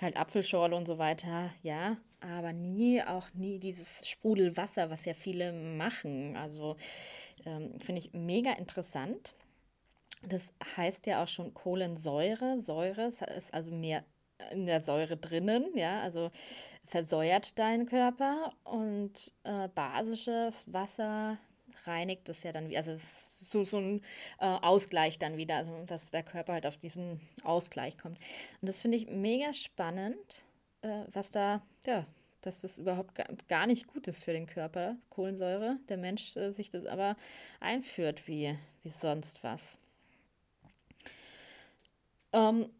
halt 0.00 0.16
Apfelschorle 0.16 0.76
und 0.76 0.86
so 0.86 0.98
weiter, 0.98 1.50
ja, 1.62 1.96
aber 2.20 2.52
nie, 2.52 3.02
auch 3.02 3.32
nie 3.34 3.58
dieses 3.58 4.08
Sprudelwasser, 4.08 4.90
was 4.90 5.04
ja 5.04 5.14
viele 5.14 5.52
machen. 5.52 6.36
Also 6.36 6.76
ähm, 7.44 7.78
finde 7.80 8.00
ich 8.00 8.12
mega 8.12 8.52
interessant. 8.52 9.34
Das 10.22 10.52
heißt 10.76 11.06
ja 11.06 11.22
auch 11.22 11.28
schon 11.28 11.54
Kohlensäure. 11.54 12.58
Säure 12.58 13.06
ist 13.06 13.22
also 13.54 13.70
mehr 13.70 14.04
in 14.50 14.66
der 14.66 14.80
Säure 14.80 15.16
drinnen, 15.16 15.66
ja, 15.74 16.00
also 16.00 16.30
versäuert 16.84 17.58
deinen 17.58 17.86
Körper 17.86 18.52
und 18.64 19.32
äh, 19.44 19.68
basisches 19.68 20.72
Wasser 20.72 21.38
reinigt 21.84 22.28
es 22.28 22.42
ja 22.42 22.52
dann 22.52 22.74
also 22.74 22.96
so, 23.50 23.64
so 23.64 23.78
ein 23.78 24.02
äh, 24.40 24.46
Ausgleich 24.46 25.18
dann 25.18 25.36
wieder, 25.36 25.56
also 25.56 25.84
dass 25.86 26.10
der 26.10 26.22
Körper 26.22 26.54
halt 26.54 26.66
auf 26.66 26.76
diesen 26.76 27.20
Ausgleich 27.44 27.98
kommt. 27.98 28.18
Und 28.60 28.66
das 28.66 28.80
finde 28.80 28.96
ich 28.96 29.08
mega 29.08 29.52
spannend, 29.52 30.44
äh, 30.82 31.04
was 31.12 31.30
da, 31.30 31.62
ja, 31.86 32.06
dass 32.42 32.60
das 32.60 32.78
überhaupt 32.78 33.14
gar 33.48 33.66
nicht 33.66 33.86
gut 33.88 34.06
ist 34.06 34.24
für 34.24 34.32
den 34.32 34.46
Körper, 34.46 34.96
Kohlensäure. 35.10 35.78
Der 35.88 35.96
Mensch 35.96 36.36
äh, 36.36 36.52
sich 36.52 36.70
das 36.70 36.86
aber 36.86 37.16
einführt 37.60 38.28
wie, 38.28 38.56
wie 38.82 38.90
sonst 38.90 39.42
was. 39.42 39.78
Ähm, 42.32 42.70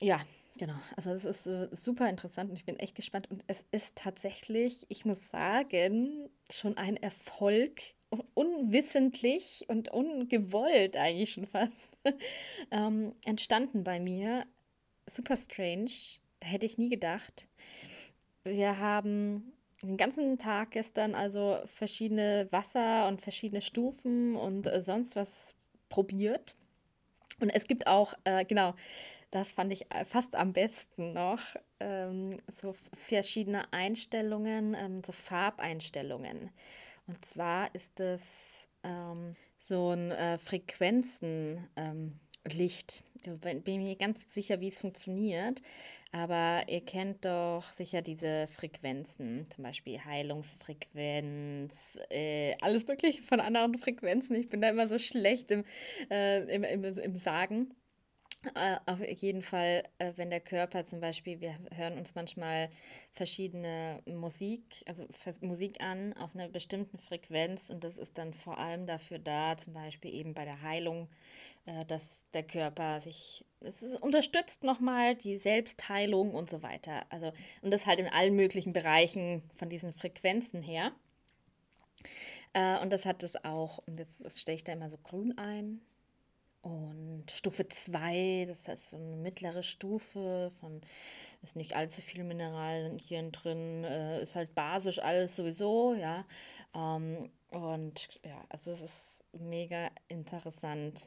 ja, 0.00 0.20
Genau, 0.58 0.74
also 0.96 1.10
es 1.10 1.26
ist 1.26 1.46
äh, 1.46 1.68
super 1.72 2.08
interessant 2.08 2.48
und 2.50 2.56
ich 2.56 2.64
bin 2.64 2.78
echt 2.78 2.94
gespannt. 2.94 3.30
Und 3.30 3.44
es 3.46 3.64
ist 3.72 3.96
tatsächlich, 3.96 4.86
ich 4.88 5.04
muss 5.04 5.28
sagen, 5.28 6.30
schon 6.50 6.78
ein 6.78 6.96
Erfolg, 6.96 7.82
unwissentlich 8.36 9.64
und 9.68 9.88
ungewollt 9.88 10.96
eigentlich 10.96 11.32
schon 11.32 11.46
fast, 11.46 11.96
ähm, 12.70 13.14
entstanden 13.24 13.82
bei 13.82 13.98
mir. 13.98 14.44
Super 15.08 15.36
strange, 15.36 15.90
hätte 16.42 16.66
ich 16.66 16.76
nie 16.76 16.90
gedacht. 16.90 17.48
Wir 18.44 18.78
haben 18.78 19.52
den 19.82 19.96
ganzen 19.96 20.38
Tag 20.38 20.72
gestern 20.72 21.14
also 21.14 21.58
verschiedene 21.64 22.46
Wasser 22.50 23.08
und 23.08 23.22
verschiedene 23.22 23.62
Stufen 23.62 24.36
und 24.36 24.66
äh, 24.66 24.82
sonst 24.82 25.16
was 25.16 25.54
probiert. 25.88 26.54
Und 27.40 27.50
es 27.50 27.66
gibt 27.66 27.86
auch, 27.86 28.14
äh, 28.24 28.44
genau, 28.44 28.74
das 29.30 29.52
fand 29.52 29.72
ich 29.72 29.90
äh, 29.92 30.04
fast 30.04 30.34
am 30.34 30.52
besten 30.52 31.14
noch, 31.14 31.40
ähm, 31.80 32.36
so 32.54 32.74
verschiedene 32.92 33.72
Einstellungen, 33.72 34.74
ähm, 34.74 35.02
so 35.04 35.12
Farbeinstellungen. 35.12 36.50
Und 37.06 37.24
zwar 37.24 37.74
ist 37.74 38.00
es 38.00 38.66
ähm, 38.82 39.36
so 39.58 39.90
ein 39.90 40.10
äh, 40.10 40.38
Frequenzenlicht. 40.38 41.68
Ähm, 41.84 42.20
ich 42.44 43.64
bin 43.64 43.82
mir 43.82 43.96
ganz 43.96 44.32
sicher, 44.32 44.60
wie 44.60 44.68
es 44.68 44.78
funktioniert, 44.78 45.62
aber 46.12 46.62
ihr 46.68 46.84
kennt 46.84 47.24
doch 47.24 47.64
sicher 47.72 48.02
diese 48.02 48.46
Frequenzen, 48.46 49.46
zum 49.54 49.64
Beispiel 49.64 50.04
Heilungsfrequenz, 50.04 51.98
äh, 52.10 52.54
alles 52.60 52.86
Mögliche 52.86 53.22
von 53.22 53.40
anderen 53.40 53.76
Frequenzen. 53.78 54.36
Ich 54.36 54.48
bin 54.48 54.60
da 54.60 54.70
immer 54.70 54.88
so 54.88 54.98
schlecht 54.98 55.50
im, 55.50 55.64
äh, 56.10 56.42
im, 56.54 56.64
im, 56.64 56.84
im 56.84 57.16
Sagen. 57.16 57.74
Äh, 58.54 58.76
auf 58.86 59.00
jeden 59.00 59.42
Fall, 59.42 59.82
äh, 59.98 60.12
wenn 60.16 60.30
der 60.30 60.40
Körper 60.40 60.84
zum 60.84 61.00
Beispiel, 61.00 61.40
wir 61.40 61.58
hören 61.74 61.98
uns 61.98 62.14
manchmal 62.14 62.70
verschiedene 63.12 64.02
Musik, 64.06 64.84
also 64.86 65.06
Musik 65.40 65.82
an 65.82 66.12
auf 66.14 66.34
einer 66.34 66.48
bestimmten 66.48 66.98
Frequenz 66.98 67.70
und 67.70 67.82
das 67.82 67.98
ist 67.98 68.18
dann 68.18 68.34
vor 68.34 68.58
allem 68.58 68.86
dafür 68.86 69.18
da, 69.18 69.56
zum 69.56 69.72
Beispiel 69.72 70.14
eben 70.14 70.34
bei 70.34 70.44
der 70.44 70.62
Heilung, 70.62 71.08
äh, 71.64 71.84
dass 71.86 72.24
der 72.34 72.44
Körper 72.44 73.00
sich, 73.00 73.44
es 73.60 73.82
unterstützt 74.00 74.62
nochmal 74.62 75.16
die 75.16 75.38
Selbstheilung 75.38 76.32
und 76.34 76.48
so 76.48 76.62
weiter. 76.62 77.04
Also, 77.10 77.32
und 77.62 77.72
das 77.72 77.86
halt 77.86 77.98
in 77.98 78.08
allen 78.08 78.36
möglichen 78.36 78.72
Bereichen 78.72 79.42
von 79.56 79.68
diesen 79.68 79.92
Frequenzen 79.92 80.62
her. 80.62 80.92
Und 82.80 82.90
das 82.90 83.04
hat 83.04 83.22
es 83.22 83.44
auch, 83.44 83.78
und 83.86 83.98
jetzt 83.98 84.24
stelle 84.38 84.56
ich 84.56 84.64
da 84.64 84.72
immer 84.72 84.88
so 84.88 84.96
grün 84.96 85.36
ein, 85.36 85.82
und 86.66 87.30
Stufe 87.30 87.68
2, 87.68 88.46
das 88.48 88.66
heißt 88.66 88.88
so 88.90 88.96
eine 88.96 89.14
mittlere 89.14 89.62
Stufe 89.62 90.50
von, 90.58 90.80
ist 91.40 91.54
nicht 91.54 91.76
allzu 91.76 92.02
viel 92.02 92.24
Mineralien 92.24 92.98
hier 92.98 93.22
drin, 93.30 93.84
äh, 93.84 94.20
ist 94.22 94.34
halt 94.34 94.52
basisch 94.56 94.98
alles 94.98 95.36
sowieso, 95.36 95.94
ja. 95.94 96.26
Ähm, 96.74 97.30
und 97.50 98.08
ja, 98.24 98.44
also 98.48 98.72
es 98.72 98.80
ist 98.80 99.24
mega 99.32 99.90
interessant. 100.08 101.06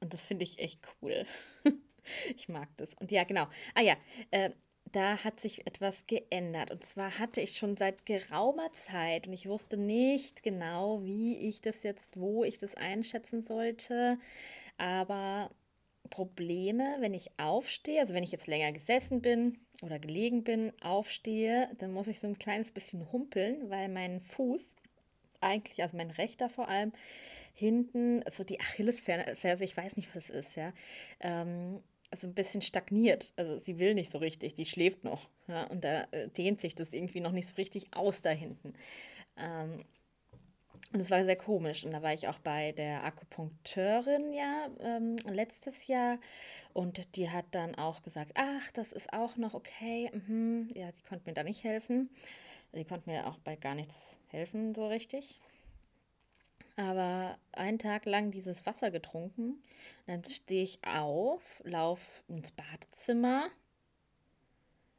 Und 0.00 0.12
das 0.12 0.20
finde 0.20 0.44
ich 0.44 0.58
echt 0.58 0.80
cool. 1.00 1.24
ich 2.36 2.50
mag 2.50 2.68
das. 2.76 2.92
Und 2.92 3.10
ja, 3.10 3.24
genau. 3.24 3.46
Ah 3.74 3.80
ja, 3.80 3.96
äh, 4.30 4.50
da 4.92 5.24
hat 5.24 5.40
sich 5.40 5.66
etwas 5.66 6.06
geändert. 6.06 6.70
Und 6.70 6.84
zwar 6.84 7.18
hatte 7.18 7.40
ich 7.40 7.56
schon 7.56 7.76
seit 7.76 8.06
geraumer 8.06 8.72
Zeit 8.72 9.26
und 9.26 9.32
ich 9.32 9.48
wusste 9.48 9.76
nicht 9.76 10.42
genau, 10.42 11.04
wie 11.04 11.36
ich 11.36 11.60
das 11.60 11.82
jetzt, 11.82 12.18
wo 12.18 12.44
ich 12.44 12.58
das 12.58 12.74
einschätzen 12.74 13.42
sollte. 13.42 14.18
Aber 14.78 15.50
Probleme, 16.10 16.96
wenn 17.00 17.14
ich 17.14 17.30
aufstehe, 17.38 18.00
also 18.00 18.14
wenn 18.14 18.22
ich 18.22 18.32
jetzt 18.32 18.46
länger 18.46 18.72
gesessen 18.72 19.22
bin 19.22 19.58
oder 19.82 19.98
gelegen 19.98 20.44
bin, 20.44 20.72
aufstehe, 20.80 21.70
dann 21.78 21.92
muss 21.92 22.06
ich 22.08 22.20
so 22.20 22.26
ein 22.26 22.38
kleines 22.38 22.72
bisschen 22.72 23.10
humpeln, 23.12 23.68
weil 23.70 23.88
mein 23.88 24.20
Fuß 24.20 24.76
eigentlich, 25.40 25.82
also 25.82 25.96
mein 25.96 26.10
rechter 26.10 26.48
vor 26.48 26.68
allem, 26.68 26.92
hinten, 27.54 28.24
so 28.30 28.44
die 28.44 28.60
Achillesferse, 28.60 29.64
ich 29.64 29.76
weiß 29.76 29.96
nicht, 29.96 30.14
was 30.14 30.30
es 30.30 30.46
ist, 30.46 30.56
ja, 30.56 30.72
ähm, 31.20 31.82
so 32.14 32.26
ein 32.26 32.34
bisschen 32.34 32.62
stagniert. 32.62 33.32
Also 33.36 33.56
sie 33.58 33.78
will 33.78 33.94
nicht 33.94 34.10
so 34.10 34.18
richtig, 34.18 34.54
die 34.54 34.66
schläft 34.66 35.04
noch. 35.04 35.28
Ja, 35.48 35.64
und 35.64 35.84
da 35.84 36.06
äh, 36.10 36.28
dehnt 36.28 36.60
sich 36.60 36.74
das 36.74 36.92
irgendwie 36.92 37.20
noch 37.20 37.32
nicht 37.32 37.48
so 37.48 37.54
richtig 37.56 37.94
aus 37.94 38.22
da 38.22 38.30
hinten. 38.30 38.74
Ähm, 39.36 39.84
und 40.92 41.00
es 41.00 41.10
war 41.10 41.24
sehr 41.24 41.36
komisch. 41.36 41.84
Und 41.84 41.92
da 41.92 42.02
war 42.02 42.12
ich 42.12 42.28
auch 42.28 42.38
bei 42.38 42.72
der 42.72 43.04
Akupunkteurin 43.04 44.32
ja 44.32 44.68
ähm, 44.80 45.16
letztes 45.28 45.86
Jahr. 45.88 46.18
Und 46.72 47.16
die 47.16 47.30
hat 47.30 47.46
dann 47.50 47.74
auch 47.74 48.02
gesagt, 48.02 48.32
ach, 48.34 48.70
das 48.72 48.92
ist 48.92 49.12
auch 49.12 49.36
noch 49.36 49.54
okay. 49.54 50.10
Mhm. 50.12 50.70
Ja, 50.74 50.92
die 50.92 51.02
konnte 51.02 51.28
mir 51.28 51.34
da 51.34 51.42
nicht 51.42 51.64
helfen. 51.64 52.10
Die 52.72 52.84
konnte 52.84 53.08
mir 53.08 53.26
auch 53.26 53.38
bei 53.38 53.56
gar 53.56 53.74
nichts 53.74 54.18
helfen 54.28 54.74
so 54.74 54.86
richtig 54.86 55.40
aber 56.76 57.38
einen 57.52 57.78
Tag 57.78 58.04
lang 58.04 58.30
dieses 58.30 58.66
Wasser 58.66 58.90
getrunken. 58.90 59.62
Dann 60.06 60.24
stehe 60.24 60.62
ich 60.62 60.78
auf, 60.86 61.62
laufe 61.64 62.22
ins 62.28 62.52
Badezimmer 62.52 63.48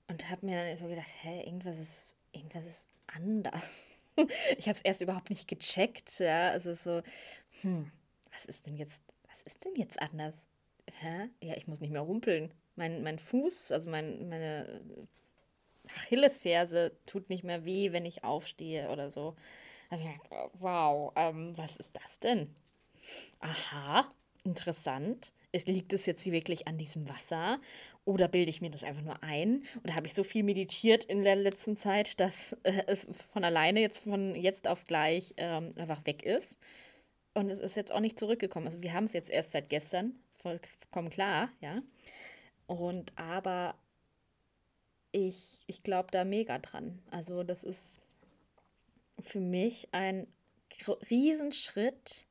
und 0.08 0.30
habe 0.30 0.46
mir 0.46 0.64
dann 0.64 0.78
so 0.78 0.88
gedacht, 0.88 1.12
hä, 1.22 1.44
irgendwas 1.44 1.80
ist, 1.80 2.16
irgendwas 2.32 2.66
ist 2.66 2.88
anders. 3.08 3.96
ich 4.58 4.68
habe 4.68 4.78
es 4.78 4.82
erst 4.82 5.02
überhaupt 5.02 5.30
nicht 5.30 5.48
gecheckt, 5.48 6.20
ja, 6.20 6.50
also 6.50 6.74
so, 6.74 7.04
hm, 7.62 7.92
was 8.32 8.46
ist 8.46 8.66
denn 8.66 8.76
jetzt, 8.76 9.02
was 9.30 9.44
ist 9.44 9.64
denn 9.64 9.76
jetzt 9.76 10.02
anders? 10.02 10.48
Hä? 11.00 11.30
Ja, 11.44 11.56
ich 11.56 11.68
muss 11.68 11.82
nicht 11.82 11.92
mehr 11.92 12.02
rumpeln. 12.02 12.52
Mein, 12.76 13.04
mein 13.04 13.20
Fuß, 13.20 13.72
also 13.72 13.90
mein, 13.90 14.30
meine 14.30 14.82
Achillesferse 15.96 16.98
tut 17.06 17.30
nicht 17.30 17.44
mehr 17.44 17.66
weh, 17.66 17.92
wenn 17.92 18.06
ich 18.06 18.24
aufstehe 18.24 18.90
oder 18.90 19.12
so 19.12 19.36
wow, 20.54 21.14
ähm, 21.16 21.58
was 21.58 21.78
ist 21.78 21.92
das 22.02 22.20
denn? 22.20 22.54
Aha, 23.40 24.08
interessant. 24.44 25.32
Ist, 25.52 25.68
liegt 25.68 25.94
es 25.94 26.06
jetzt 26.06 26.30
wirklich 26.30 26.68
an 26.68 26.78
diesem 26.78 27.08
Wasser 27.08 27.60
oder 28.04 28.28
bilde 28.28 28.50
ich 28.50 28.62
mir 28.62 28.70
das 28.70 28.84
einfach 28.84 29.02
nur 29.02 29.24
ein? 29.24 29.64
Oder 29.84 29.96
habe 29.96 30.08
ich 30.08 30.14
so 30.14 30.24
viel 30.24 30.44
meditiert 30.44 31.06
in 31.06 31.24
der 31.24 31.36
letzten 31.36 31.78
Zeit, 31.78 32.20
dass 32.20 32.54
äh, 32.64 32.84
es 32.88 33.08
von 33.32 33.44
alleine 33.44 33.80
jetzt 33.80 34.00
von 34.00 34.36
jetzt 34.36 34.68
auf 34.68 34.86
gleich 34.86 35.34
ähm, 35.38 35.74
einfach 35.78 36.06
weg 36.06 36.24
ist? 36.24 36.60
Und 37.34 37.50
es 37.50 37.60
ist 37.60 37.76
jetzt 37.76 37.92
auch 37.92 38.00
nicht 38.00 38.20
zurückgekommen. 38.20 38.66
Also 38.66 38.82
wir 38.82 38.94
haben 38.94 39.06
es 39.06 39.14
jetzt 39.14 39.30
erst 39.30 39.52
seit 39.52 39.70
gestern, 39.70 40.16
vollkommen 40.36 41.10
klar, 41.10 41.50
ja. 41.62 41.82
Und 42.66 43.18
aber 43.18 43.76
ich, 45.12 45.60
ich 45.68 45.84
glaube 45.84 46.10
da 46.12 46.26
mega 46.26 46.60
dran. 46.60 47.00
Also 47.12 47.44
das 47.44 47.64
ist 47.64 48.00
für 49.22 49.40
mich 49.40 49.90
ein 49.92 50.28
Riesenschritt 51.10 52.26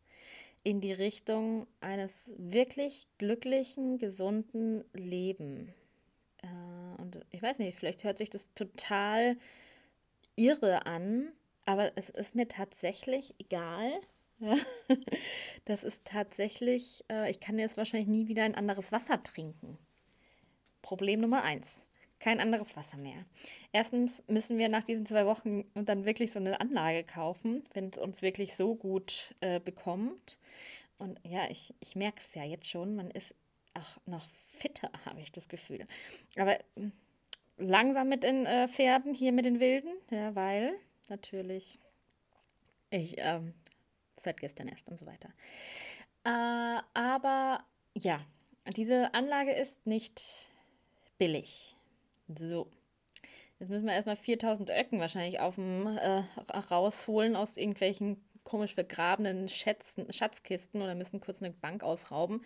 in 0.63 0.81
die 0.81 0.93
Richtung 0.93 1.67
eines 1.81 2.33
wirklich 2.37 3.07
glücklichen, 3.19 3.99
gesunden 3.99 4.85
Lebens. 4.93 5.71
Äh, 6.43 7.01
und 7.01 7.25
ich 7.31 7.43
weiß 7.43 7.59
nicht, 7.61 7.79
vielleicht 7.79 8.05
hört 8.05 8.19
sich 8.19 8.31
das 8.31 8.53
total 8.55 9.37
irre 10.35 10.87
an, 10.87 11.33
aber 11.65 11.93
es 11.97 12.11
ist 12.11 12.35
mir 12.35 12.49
tatsächlich 12.49 13.35
egal. 13.39 13.93
das 15.65 15.83
ist 15.83 16.05
tatsächlich, 16.05 17.05
äh, 17.11 17.31
ich 17.31 17.41
kann 17.41 17.59
jetzt 17.59 17.77
wahrscheinlich 17.77 18.09
nie 18.09 18.29
wieder 18.29 18.43
ein 18.43 18.55
anderes 18.55 18.93
Wasser 18.93 19.23
trinken. 19.23 19.79
Problem 20.83 21.21
Nummer 21.21 21.43
eins. 21.43 21.87
Kein 22.19 22.41
anderes 22.41 22.77
Wasser 22.77 22.97
mehr. 22.97 23.25
Erstens 23.73 24.23
müssen 24.27 24.59
wir 24.59 24.69
nach 24.69 24.85
diesen 24.85 25.07
zwei 25.07 25.27
Wochen 25.27 25.65
dann 25.75 26.05
wirklich 26.07 26.33
so 26.33 26.39
eine 26.39 26.61
Anlage 26.61 27.05
kaufen, 27.05 27.63
wenn 27.75 27.91
es 27.91 27.99
uns 27.99 28.23
wirklich 28.23 28.57
so 28.57 28.75
gut 28.75 29.35
äh, 29.41 29.61
bekommt. 29.61 30.39
Und 30.99 31.21
ja, 31.25 31.49
ich, 31.51 31.75
ich 31.81 31.95
merke 31.95 32.21
es 32.21 32.35
ja 32.35 32.43
jetzt 32.43 32.69
schon, 32.69 32.97
man 32.97 33.11
ist 33.11 33.35
auch 33.75 33.99
noch 34.07 34.27
fitter, 34.49 34.91
habe 35.05 35.21
ich 35.21 35.31
das 35.31 35.49
Gefühl. 35.49 35.87
Aber 36.39 36.59
hm, 36.77 36.93
langsam 37.59 38.09
mit 38.09 38.23
den 38.23 38.47
äh, 38.47 38.67
Pferden, 38.69 39.15
hier 39.15 39.33
mit 39.33 39.45
den 39.45 39.61
Wilden, 39.61 39.93
ja, 40.11 40.35
weil 40.35 40.73
natürlich 41.09 41.79
ich 42.91 43.17
ähm, 43.19 43.53
seit 44.17 44.41
gestern 44.41 44.69
erst 44.69 44.89
und 44.89 44.99
so 44.99 45.07
weiter. 45.07 45.29
Äh, 46.25 46.83
aber 46.95 47.65
ja, 47.95 48.21
diese 48.77 49.13
Anlage 49.15 49.53
ist 49.53 49.87
nicht 49.87 50.23
billig. 51.19 51.76
So. 52.29 52.71
Jetzt 53.59 53.71
müssen 53.71 53.87
wir 53.87 53.95
erstmal 53.95 54.17
4000 54.17 54.71
Öcken 54.71 55.01
wahrscheinlich 55.01 55.41
auf 55.41 55.55
dem, 55.55 55.87
äh, 55.87 56.23
rausholen 56.71 57.37
aus 57.37 57.57
irgendwelchen 57.57 58.23
komisch 58.45 58.75
vergrabenen 58.75 59.49
Schätzen, 59.49 60.11
Schatzkisten 60.13 60.81
oder 60.81 60.95
müssen 60.95 61.21
kurz 61.21 61.43
eine 61.43 61.53
Bank 61.53 61.83
ausrauben, 61.83 62.43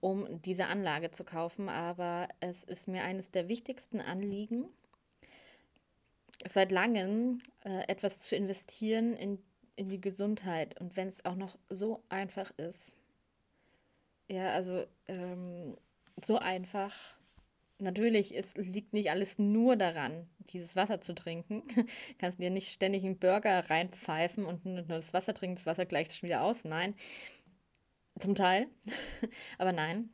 um 0.00 0.42
diese 0.42 0.66
Anlage 0.66 1.10
zu 1.10 1.24
kaufen. 1.24 1.68
Aber 1.68 2.28
es 2.40 2.64
ist 2.64 2.86
mir 2.86 3.02
eines 3.02 3.30
der 3.30 3.48
wichtigsten 3.48 4.00
Anliegen, 4.00 4.68
seit 6.48 6.70
langem 6.70 7.40
äh, 7.64 7.88
etwas 7.88 8.20
zu 8.20 8.36
investieren 8.36 9.14
in, 9.14 9.42
in 9.74 9.88
die 9.88 10.00
Gesundheit. 10.00 10.78
Und 10.80 10.96
wenn 10.96 11.08
es 11.08 11.24
auch 11.24 11.36
noch 11.36 11.58
so 11.70 12.02
einfach 12.08 12.50
ist. 12.58 12.94
Ja, 14.28 14.50
also 14.52 14.84
ähm, 15.06 15.78
so 16.22 16.36
einfach 16.36 17.17
natürlich, 17.78 18.36
es 18.36 18.56
liegt 18.56 18.92
nicht 18.92 19.10
alles 19.10 19.38
nur 19.38 19.76
daran, 19.76 20.28
dieses 20.50 20.76
Wasser 20.76 21.00
zu 21.00 21.14
trinken. 21.14 21.62
Du 21.74 21.84
kannst 22.18 22.40
dir 22.40 22.50
nicht 22.50 22.72
ständig 22.72 23.04
einen 23.04 23.18
Burger 23.18 23.70
reinpfeifen 23.70 24.44
und 24.44 24.64
nur 24.64 24.82
das 24.82 25.12
Wasser 25.12 25.34
trinken, 25.34 25.56
das 25.56 25.66
Wasser 25.66 25.86
gleicht 25.86 26.12
schon 26.12 26.28
wieder 26.28 26.42
aus. 26.42 26.64
Nein, 26.64 26.94
zum 28.18 28.34
Teil. 28.34 28.68
aber 29.58 29.72
nein. 29.72 30.10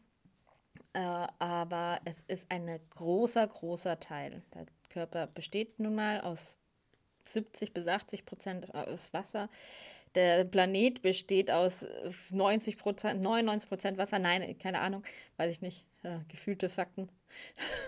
Äh, 0.92 1.26
aber 1.38 2.00
es 2.04 2.22
ist 2.28 2.50
ein 2.50 2.80
großer, 2.90 3.46
großer 3.46 3.98
Teil. 3.98 4.42
Der 4.54 4.66
Körper 4.90 5.26
besteht 5.26 5.78
nun 5.80 5.94
mal 5.94 6.20
aus 6.20 6.60
70 7.24 7.72
bis 7.72 7.88
80 7.88 8.26
Prozent 8.26 8.74
aus 8.74 9.12
Wasser 9.12 9.48
der 10.14 10.44
Planet 10.44 11.02
besteht 11.02 11.50
aus 11.50 11.86
90 12.30 12.76
Prozent, 12.78 13.22
99 13.22 13.68
Prozent 13.68 13.98
Wasser. 13.98 14.18
Nein, 14.18 14.56
keine 14.58 14.80
Ahnung, 14.80 15.02
weiß 15.36 15.50
ich 15.50 15.60
nicht. 15.60 15.86
Ja, 16.02 16.22
gefühlte 16.28 16.68
Fakten. 16.68 17.08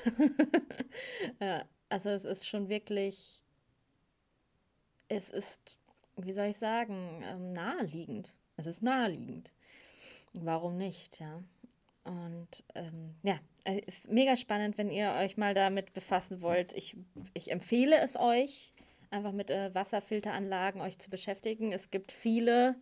ja, 1.41 1.65
also 1.89 2.11
es 2.11 2.25
ist 2.25 2.47
schon 2.47 2.69
wirklich, 2.69 3.43
es 5.09 5.31
ist, 5.31 5.79
wie 6.17 6.33
soll 6.33 6.47
ich 6.47 6.57
sagen, 6.57 7.23
ähm, 7.25 7.53
naheliegend. 7.53 8.35
Es 8.57 8.67
ist 8.67 8.83
naheliegend. 8.83 9.53
Warum 10.33 10.77
nicht, 10.77 11.21
ja? 11.21 11.43
Und 12.05 12.65
ähm, 12.75 13.17
ja, 13.23 13.39
äh, 13.65 13.83
mega 14.09 14.37
spannend, 14.37 14.79
wenn 14.79 14.91
ihr 14.91 15.13
euch 15.13 15.37
mal 15.37 15.55
damit 15.55 15.93
befassen 15.93 16.41
wollt. 16.41 16.73
Ich, 16.73 16.97
ich 17.35 17.51
empfehle 17.51 17.97
es 17.99 18.17
euch 18.17 18.73
einfach 19.11 19.33
mit 19.33 19.51
äh, 19.51 19.75
Wasserfilteranlagen 19.75 20.81
euch 20.81 20.99
zu 20.99 21.11
beschäftigen. 21.11 21.73
Es 21.73 21.91
gibt 21.91 22.13
viele 22.13 22.77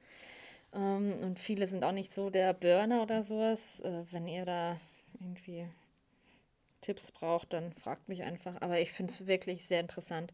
ähm, 0.72 1.14
und 1.22 1.38
viele 1.38 1.66
sind 1.66 1.84
auch 1.84 1.92
nicht 1.92 2.12
so 2.12 2.30
der 2.30 2.52
Burner 2.52 3.02
oder 3.02 3.22
sowas. 3.22 3.80
Äh, 3.80 4.04
wenn 4.10 4.26
ihr 4.26 4.44
da 4.44 4.80
irgendwie 5.20 5.66
Tipps 6.80 7.10
braucht, 7.12 7.52
dann 7.52 7.72
fragt 7.72 8.08
mich 8.08 8.24
einfach. 8.24 8.60
Aber 8.60 8.80
ich 8.80 8.92
finde 8.92 9.12
es 9.12 9.26
wirklich 9.26 9.66
sehr 9.66 9.80
interessant 9.80 10.32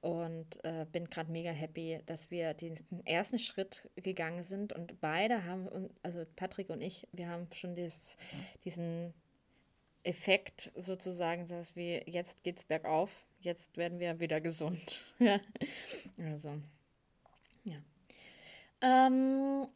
und 0.00 0.64
äh, 0.64 0.86
bin 0.90 1.10
gerade 1.10 1.32
mega 1.32 1.50
happy, 1.50 2.00
dass 2.06 2.30
wir 2.30 2.54
diesen 2.54 3.04
ersten 3.04 3.38
Schritt 3.38 3.88
gegangen 3.96 4.44
sind 4.44 4.72
und 4.72 5.00
beide 5.00 5.44
haben, 5.44 5.90
also 6.02 6.24
Patrick 6.36 6.70
und 6.70 6.80
ich, 6.80 7.08
wir 7.12 7.28
haben 7.28 7.48
schon 7.54 7.74
dieses, 7.74 8.16
diesen 8.64 9.12
Effekt 10.04 10.72
sozusagen, 10.76 11.46
so 11.46 11.56
was 11.56 11.76
wie 11.76 12.02
jetzt 12.06 12.44
geht's 12.44 12.64
bergauf 12.64 13.10
jetzt 13.40 13.76
werden 13.76 13.98
wir 13.98 14.20
wieder 14.20 14.40
gesund. 14.40 15.04
also, 16.18 16.60
ja. 17.64 17.76
Ähm, 18.80 19.68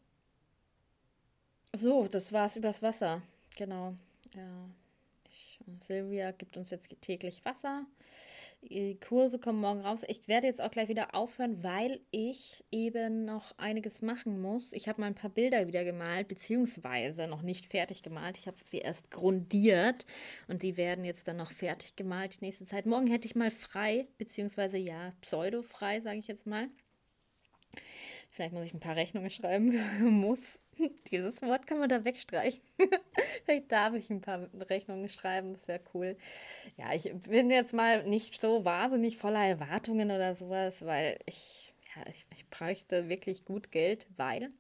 so, 1.73 2.07
das 2.09 2.33
war's 2.33 2.57
übers 2.57 2.83
Wasser. 2.83 3.23
Genau. 3.57 3.95
Ja. 4.35 4.69
Ich, 5.29 5.59
Silvia 5.81 6.31
gibt 6.33 6.57
uns 6.57 6.71
jetzt 6.71 6.89
täglich 7.01 7.45
Wasser. 7.45 7.87
Die 8.71 8.99
Kurse 8.99 9.39
kommen 9.39 9.61
morgen 9.61 9.81
raus. 9.83 10.03
Ich 10.09 10.27
werde 10.27 10.47
jetzt 10.47 10.63
auch 10.63 10.71
gleich 10.71 10.89
wieder 10.89 11.15
aufhören, 11.15 11.63
weil 11.63 12.01
ich 12.11 12.65
eben 12.71 13.27
noch 13.27 13.57
einiges 13.59 14.01
machen 14.01 14.41
muss. 14.41 14.73
Ich 14.73 14.89
habe 14.89 15.03
mal 15.03 15.09
ein 15.09 15.15
paar 15.15 15.31
Bilder 15.31 15.67
wieder 15.67 15.85
gemalt, 15.85 16.29
beziehungsweise 16.29 17.27
noch 17.27 17.43
nicht 17.43 17.67
fertig 17.67 18.03
gemalt. 18.03 18.39
Ich 18.39 18.47
habe 18.47 18.57
sie 18.65 18.79
erst 18.79 19.11
grundiert 19.11 20.07
und 20.49 20.63
die 20.63 20.79
werden 20.79 21.05
jetzt 21.05 21.29
dann 21.29 21.37
noch 21.37 21.51
fertig 21.51 21.95
gemalt 21.95 22.41
die 22.41 22.47
nächste 22.47 22.65
Zeit. 22.65 22.87
Morgen 22.87 23.07
hätte 23.07 23.27
ich 23.27 23.35
mal 23.35 23.51
frei, 23.51 24.09
beziehungsweise 24.17 24.79
ja, 24.79 25.13
pseudo-frei, 25.21 26.01
sage 26.01 26.19
ich 26.19 26.27
jetzt 26.29 26.47
mal. 26.47 26.69
Vielleicht 28.31 28.55
muss 28.55 28.67
ich 28.67 28.75
ein 28.75 28.81
paar 28.81 28.97
Rechnungen 28.97 29.31
schreiben. 29.31 29.79
muss. 30.01 30.59
Dieses 31.11 31.43
Wort 31.43 31.67
kann 31.67 31.79
man 31.79 31.89
da 31.89 32.05
wegstreichen. 32.05 32.63
Vielleicht 33.45 33.71
darf 33.71 33.95
ich 33.95 34.11
ein 34.11 34.21
paar 34.21 34.49
Rechnungen 34.69 35.09
schreiben, 35.09 35.55
das 35.55 35.69
wäre 35.69 35.81
cool. 35.95 36.17
Ja, 36.77 36.93
ich 36.93 37.13
bin 37.29 37.51
jetzt 37.51 37.75
mal 37.75 38.05
nicht 38.05 38.41
so 38.41 38.65
wahnsinnig 38.65 39.17
voller 39.17 39.45
Erwartungen 39.45 40.11
oder 40.11 40.35
sowas, 40.35 40.85
weil 40.85 41.19
ich, 41.27 41.75
ja, 41.95 42.03
ich, 42.09 42.27
ich 42.35 42.49
bräuchte 42.49 43.09
wirklich 43.09 43.45
gut 43.45 43.71
Geld, 43.71 44.07
weil 44.17 44.51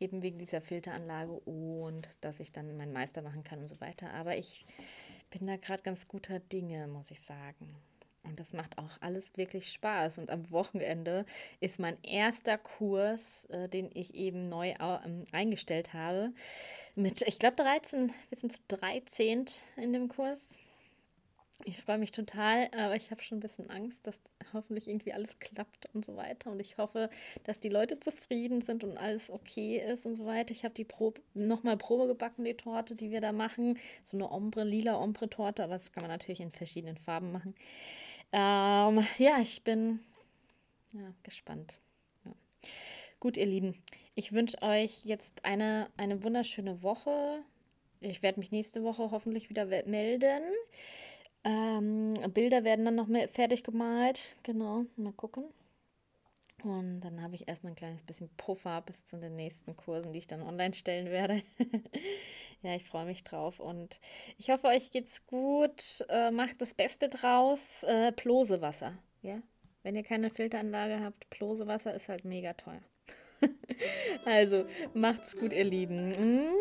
eben 0.00 0.22
wegen 0.22 0.38
dieser 0.38 0.60
Filteranlage 0.60 1.32
und 1.32 2.08
dass 2.20 2.40
ich 2.40 2.52
dann 2.52 2.76
meinen 2.76 2.92
Meister 2.92 3.22
machen 3.22 3.44
kann 3.44 3.60
und 3.60 3.68
so 3.68 3.80
weiter. 3.80 4.12
Aber 4.12 4.36
ich 4.36 4.64
bin 5.30 5.46
da 5.46 5.56
gerade 5.56 5.82
ganz 5.82 6.08
guter 6.08 6.40
Dinge, 6.40 6.86
muss 6.88 7.10
ich 7.10 7.20
sagen. 7.20 7.76
Und 8.24 8.40
das 8.40 8.52
macht 8.52 8.78
auch 8.78 8.90
alles 9.00 9.36
wirklich 9.36 9.70
Spaß. 9.72 10.18
Und 10.18 10.30
am 10.30 10.50
Wochenende 10.50 11.24
ist 11.60 11.78
mein 11.78 11.96
erster 12.02 12.58
Kurs, 12.58 13.44
äh, 13.46 13.68
den 13.68 13.90
ich 13.94 14.14
eben 14.14 14.48
neu 14.48 14.70
äh, 14.70 14.98
eingestellt 15.32 15.92
habe. 15.92 16.32
Mit, 16.94 17.22
ich 17.22 17.38
glaube, 17.38 17.56
13, 17.56 18.12
wir 18.30 18.38
sind 18.38 18.52
zu 18.52 18.60
13 18.68 19.44
in 19.76 19.92
dem 19.92 20.08
Kurs. 20.08 20.58
Ich 21.66 21.80
freue 21.80 21.96
mich 21.96 22.12
total, 22.12 22.68
aber 22.76 22.94
ich 22.94 23.10
habe 23.10 23.22
schon 23.22 23.38
ein 23.38 23.40
bisschen 23.40 23.70
Angst, 23.70 24.06
dass 24.06 24.20
hoffentlich 24.52 24.86
irgendwie 24.86 25.14
alles 25.14 25.38
klappt 25.38 25.88
und 25.94 26.04
so 26.04 26.14
weiter. 26.14 26.50
Und 26.50 26.60
ich 26.60 26.76
hoffe, 26.76 27.08
dass 27.44 27.58
die 27.58 27.70
Leute 27.70 27.98
zufrieden 27.98 28.60
sind 28.60 28.84
und 28.84 28.98
alles 28.98 29.30
okay 29.30 29.78
ist 29.78 30.04
und 30.04 30.14
so 30.14 30.26
weiter. 30.26 30.50
Ich 30.50 30.64
habe 30.64 30.74
die 30.74 30.84
Probe, 30.84 31.22
nochmal 31.32 31.78
Probe 31.78 32.06
gebacken, 32.06 32.44
die 32.44 32.54
Torte, 32.54 32.94
die 32.94 33.10
wir 33.10 33.22
da 33.22 33.32
machen. 33.32 33.78
So 34.02 34.18
eine 34.18 34.30
Ombre, 34.30 34.64
lila 34.64 35.00
Ombre-Torte, 35.00 35.64
aber 35.64 35.72
das 35.72 35.90
kann 35.90 36.02
man 36.02 36.10
natürlich 36.10 36.40
in 36.40 36.50
verschiedenen 36.50 36.98
Farben 36.98 37.32
machen. 37.32 37.54
Ähm, 38.32 39.06
ja, 39.16 39.38
ich 39.40 39.64
bin 39.64 40.00
ja, 40.92 41.14
gespannt. 41.22 41.80
Ja. 42.26 42.32
Gut, 43.20 43.38
ihr 43.38 43.46
Lieben, 43.46 43.82
ich 44.14 44.32
wünsche 44.32 44.60
euch 44.60 45.04
jetzt 45.04 45.44
eine, 45.44 45.88
eine 45.96 46.22
wunderschöne 46.22 46.82
Woche. 46.82 47.42
Ich 48.00 48.22
werde 48.22 48.38
mich 48.38 48.50
nächste 48.50 48.82
Woche 48.82 49.10
hoffentlich 49.10 49.48
wieder 49.48 49.64
melden. 49.64 50.42
Ähm, 51.44 52.14
Bilder 52.32 52.64
werden 52.64 52.84
dann 52.84 52.94
noch 52.94 53.06
mehr 53.06 53.28
fertig 53.28 53.62
gemalt. 53.62 54.36
Genau, 54.42 54.86
mal 54.96 55.12
gucken. 55.12 55.44
Und 56.64 57.00
dann 57.00 57.22
habe 57.22 57.34
ich 57.34 57.46
erstmal 57.46 57.72
ein 57.72 57.76
kleines 57.76 58.02
bisschen 58.02 58.30
Puffer 58.38 58.80
bis 58.80 59.04
zu 59.04 59.18
den 59.18 59.36
nächsten 59.36 59.76
Kursen, 59.76 60.12
die 60.12 60.20
ich 60.20 60.26
dann 60.26 60.42
online 60.42 60.72
stellen 60.72 61.10
werde. 61.10 61.42
ja, 62.62 62.74
ich 62.74 62.84
freue 62.84 63.04
mich 63.04 63.22
drauf 63.22 63.60
und 63.60 64.00
ich 64.38 64.48
hoffe, 64.48 64.68
euch 64.68 64.90
geht's 64.90 65.26
gut. 65.26 66.06
Äh, 66.08 66.30
macht 66.30 66.62
das 66.62 66.72
Beste 66.72 67.10
draus. 67.10 67.82
Äh, 67.82 68.12
Plosewasser. 68.12 68.96
Ja, 69.20 69.42
wenn 69.82 69.94
ihr 69.94 70.04
keine 70.04 70.30
Filteranlage 70.30 71.00
habt, 71.00 71.28
Plosewasser 71.28 71.92
ist 71.92 72.08
halt 72.08 72.24
mega 72.24 72.54
teuer. 72.54 72.80
also 74.24 74.64
macht's 74.94 75.36
gut, 75.36 75.52
ihr 75.52 75.64
Lieben. 75.64 76.54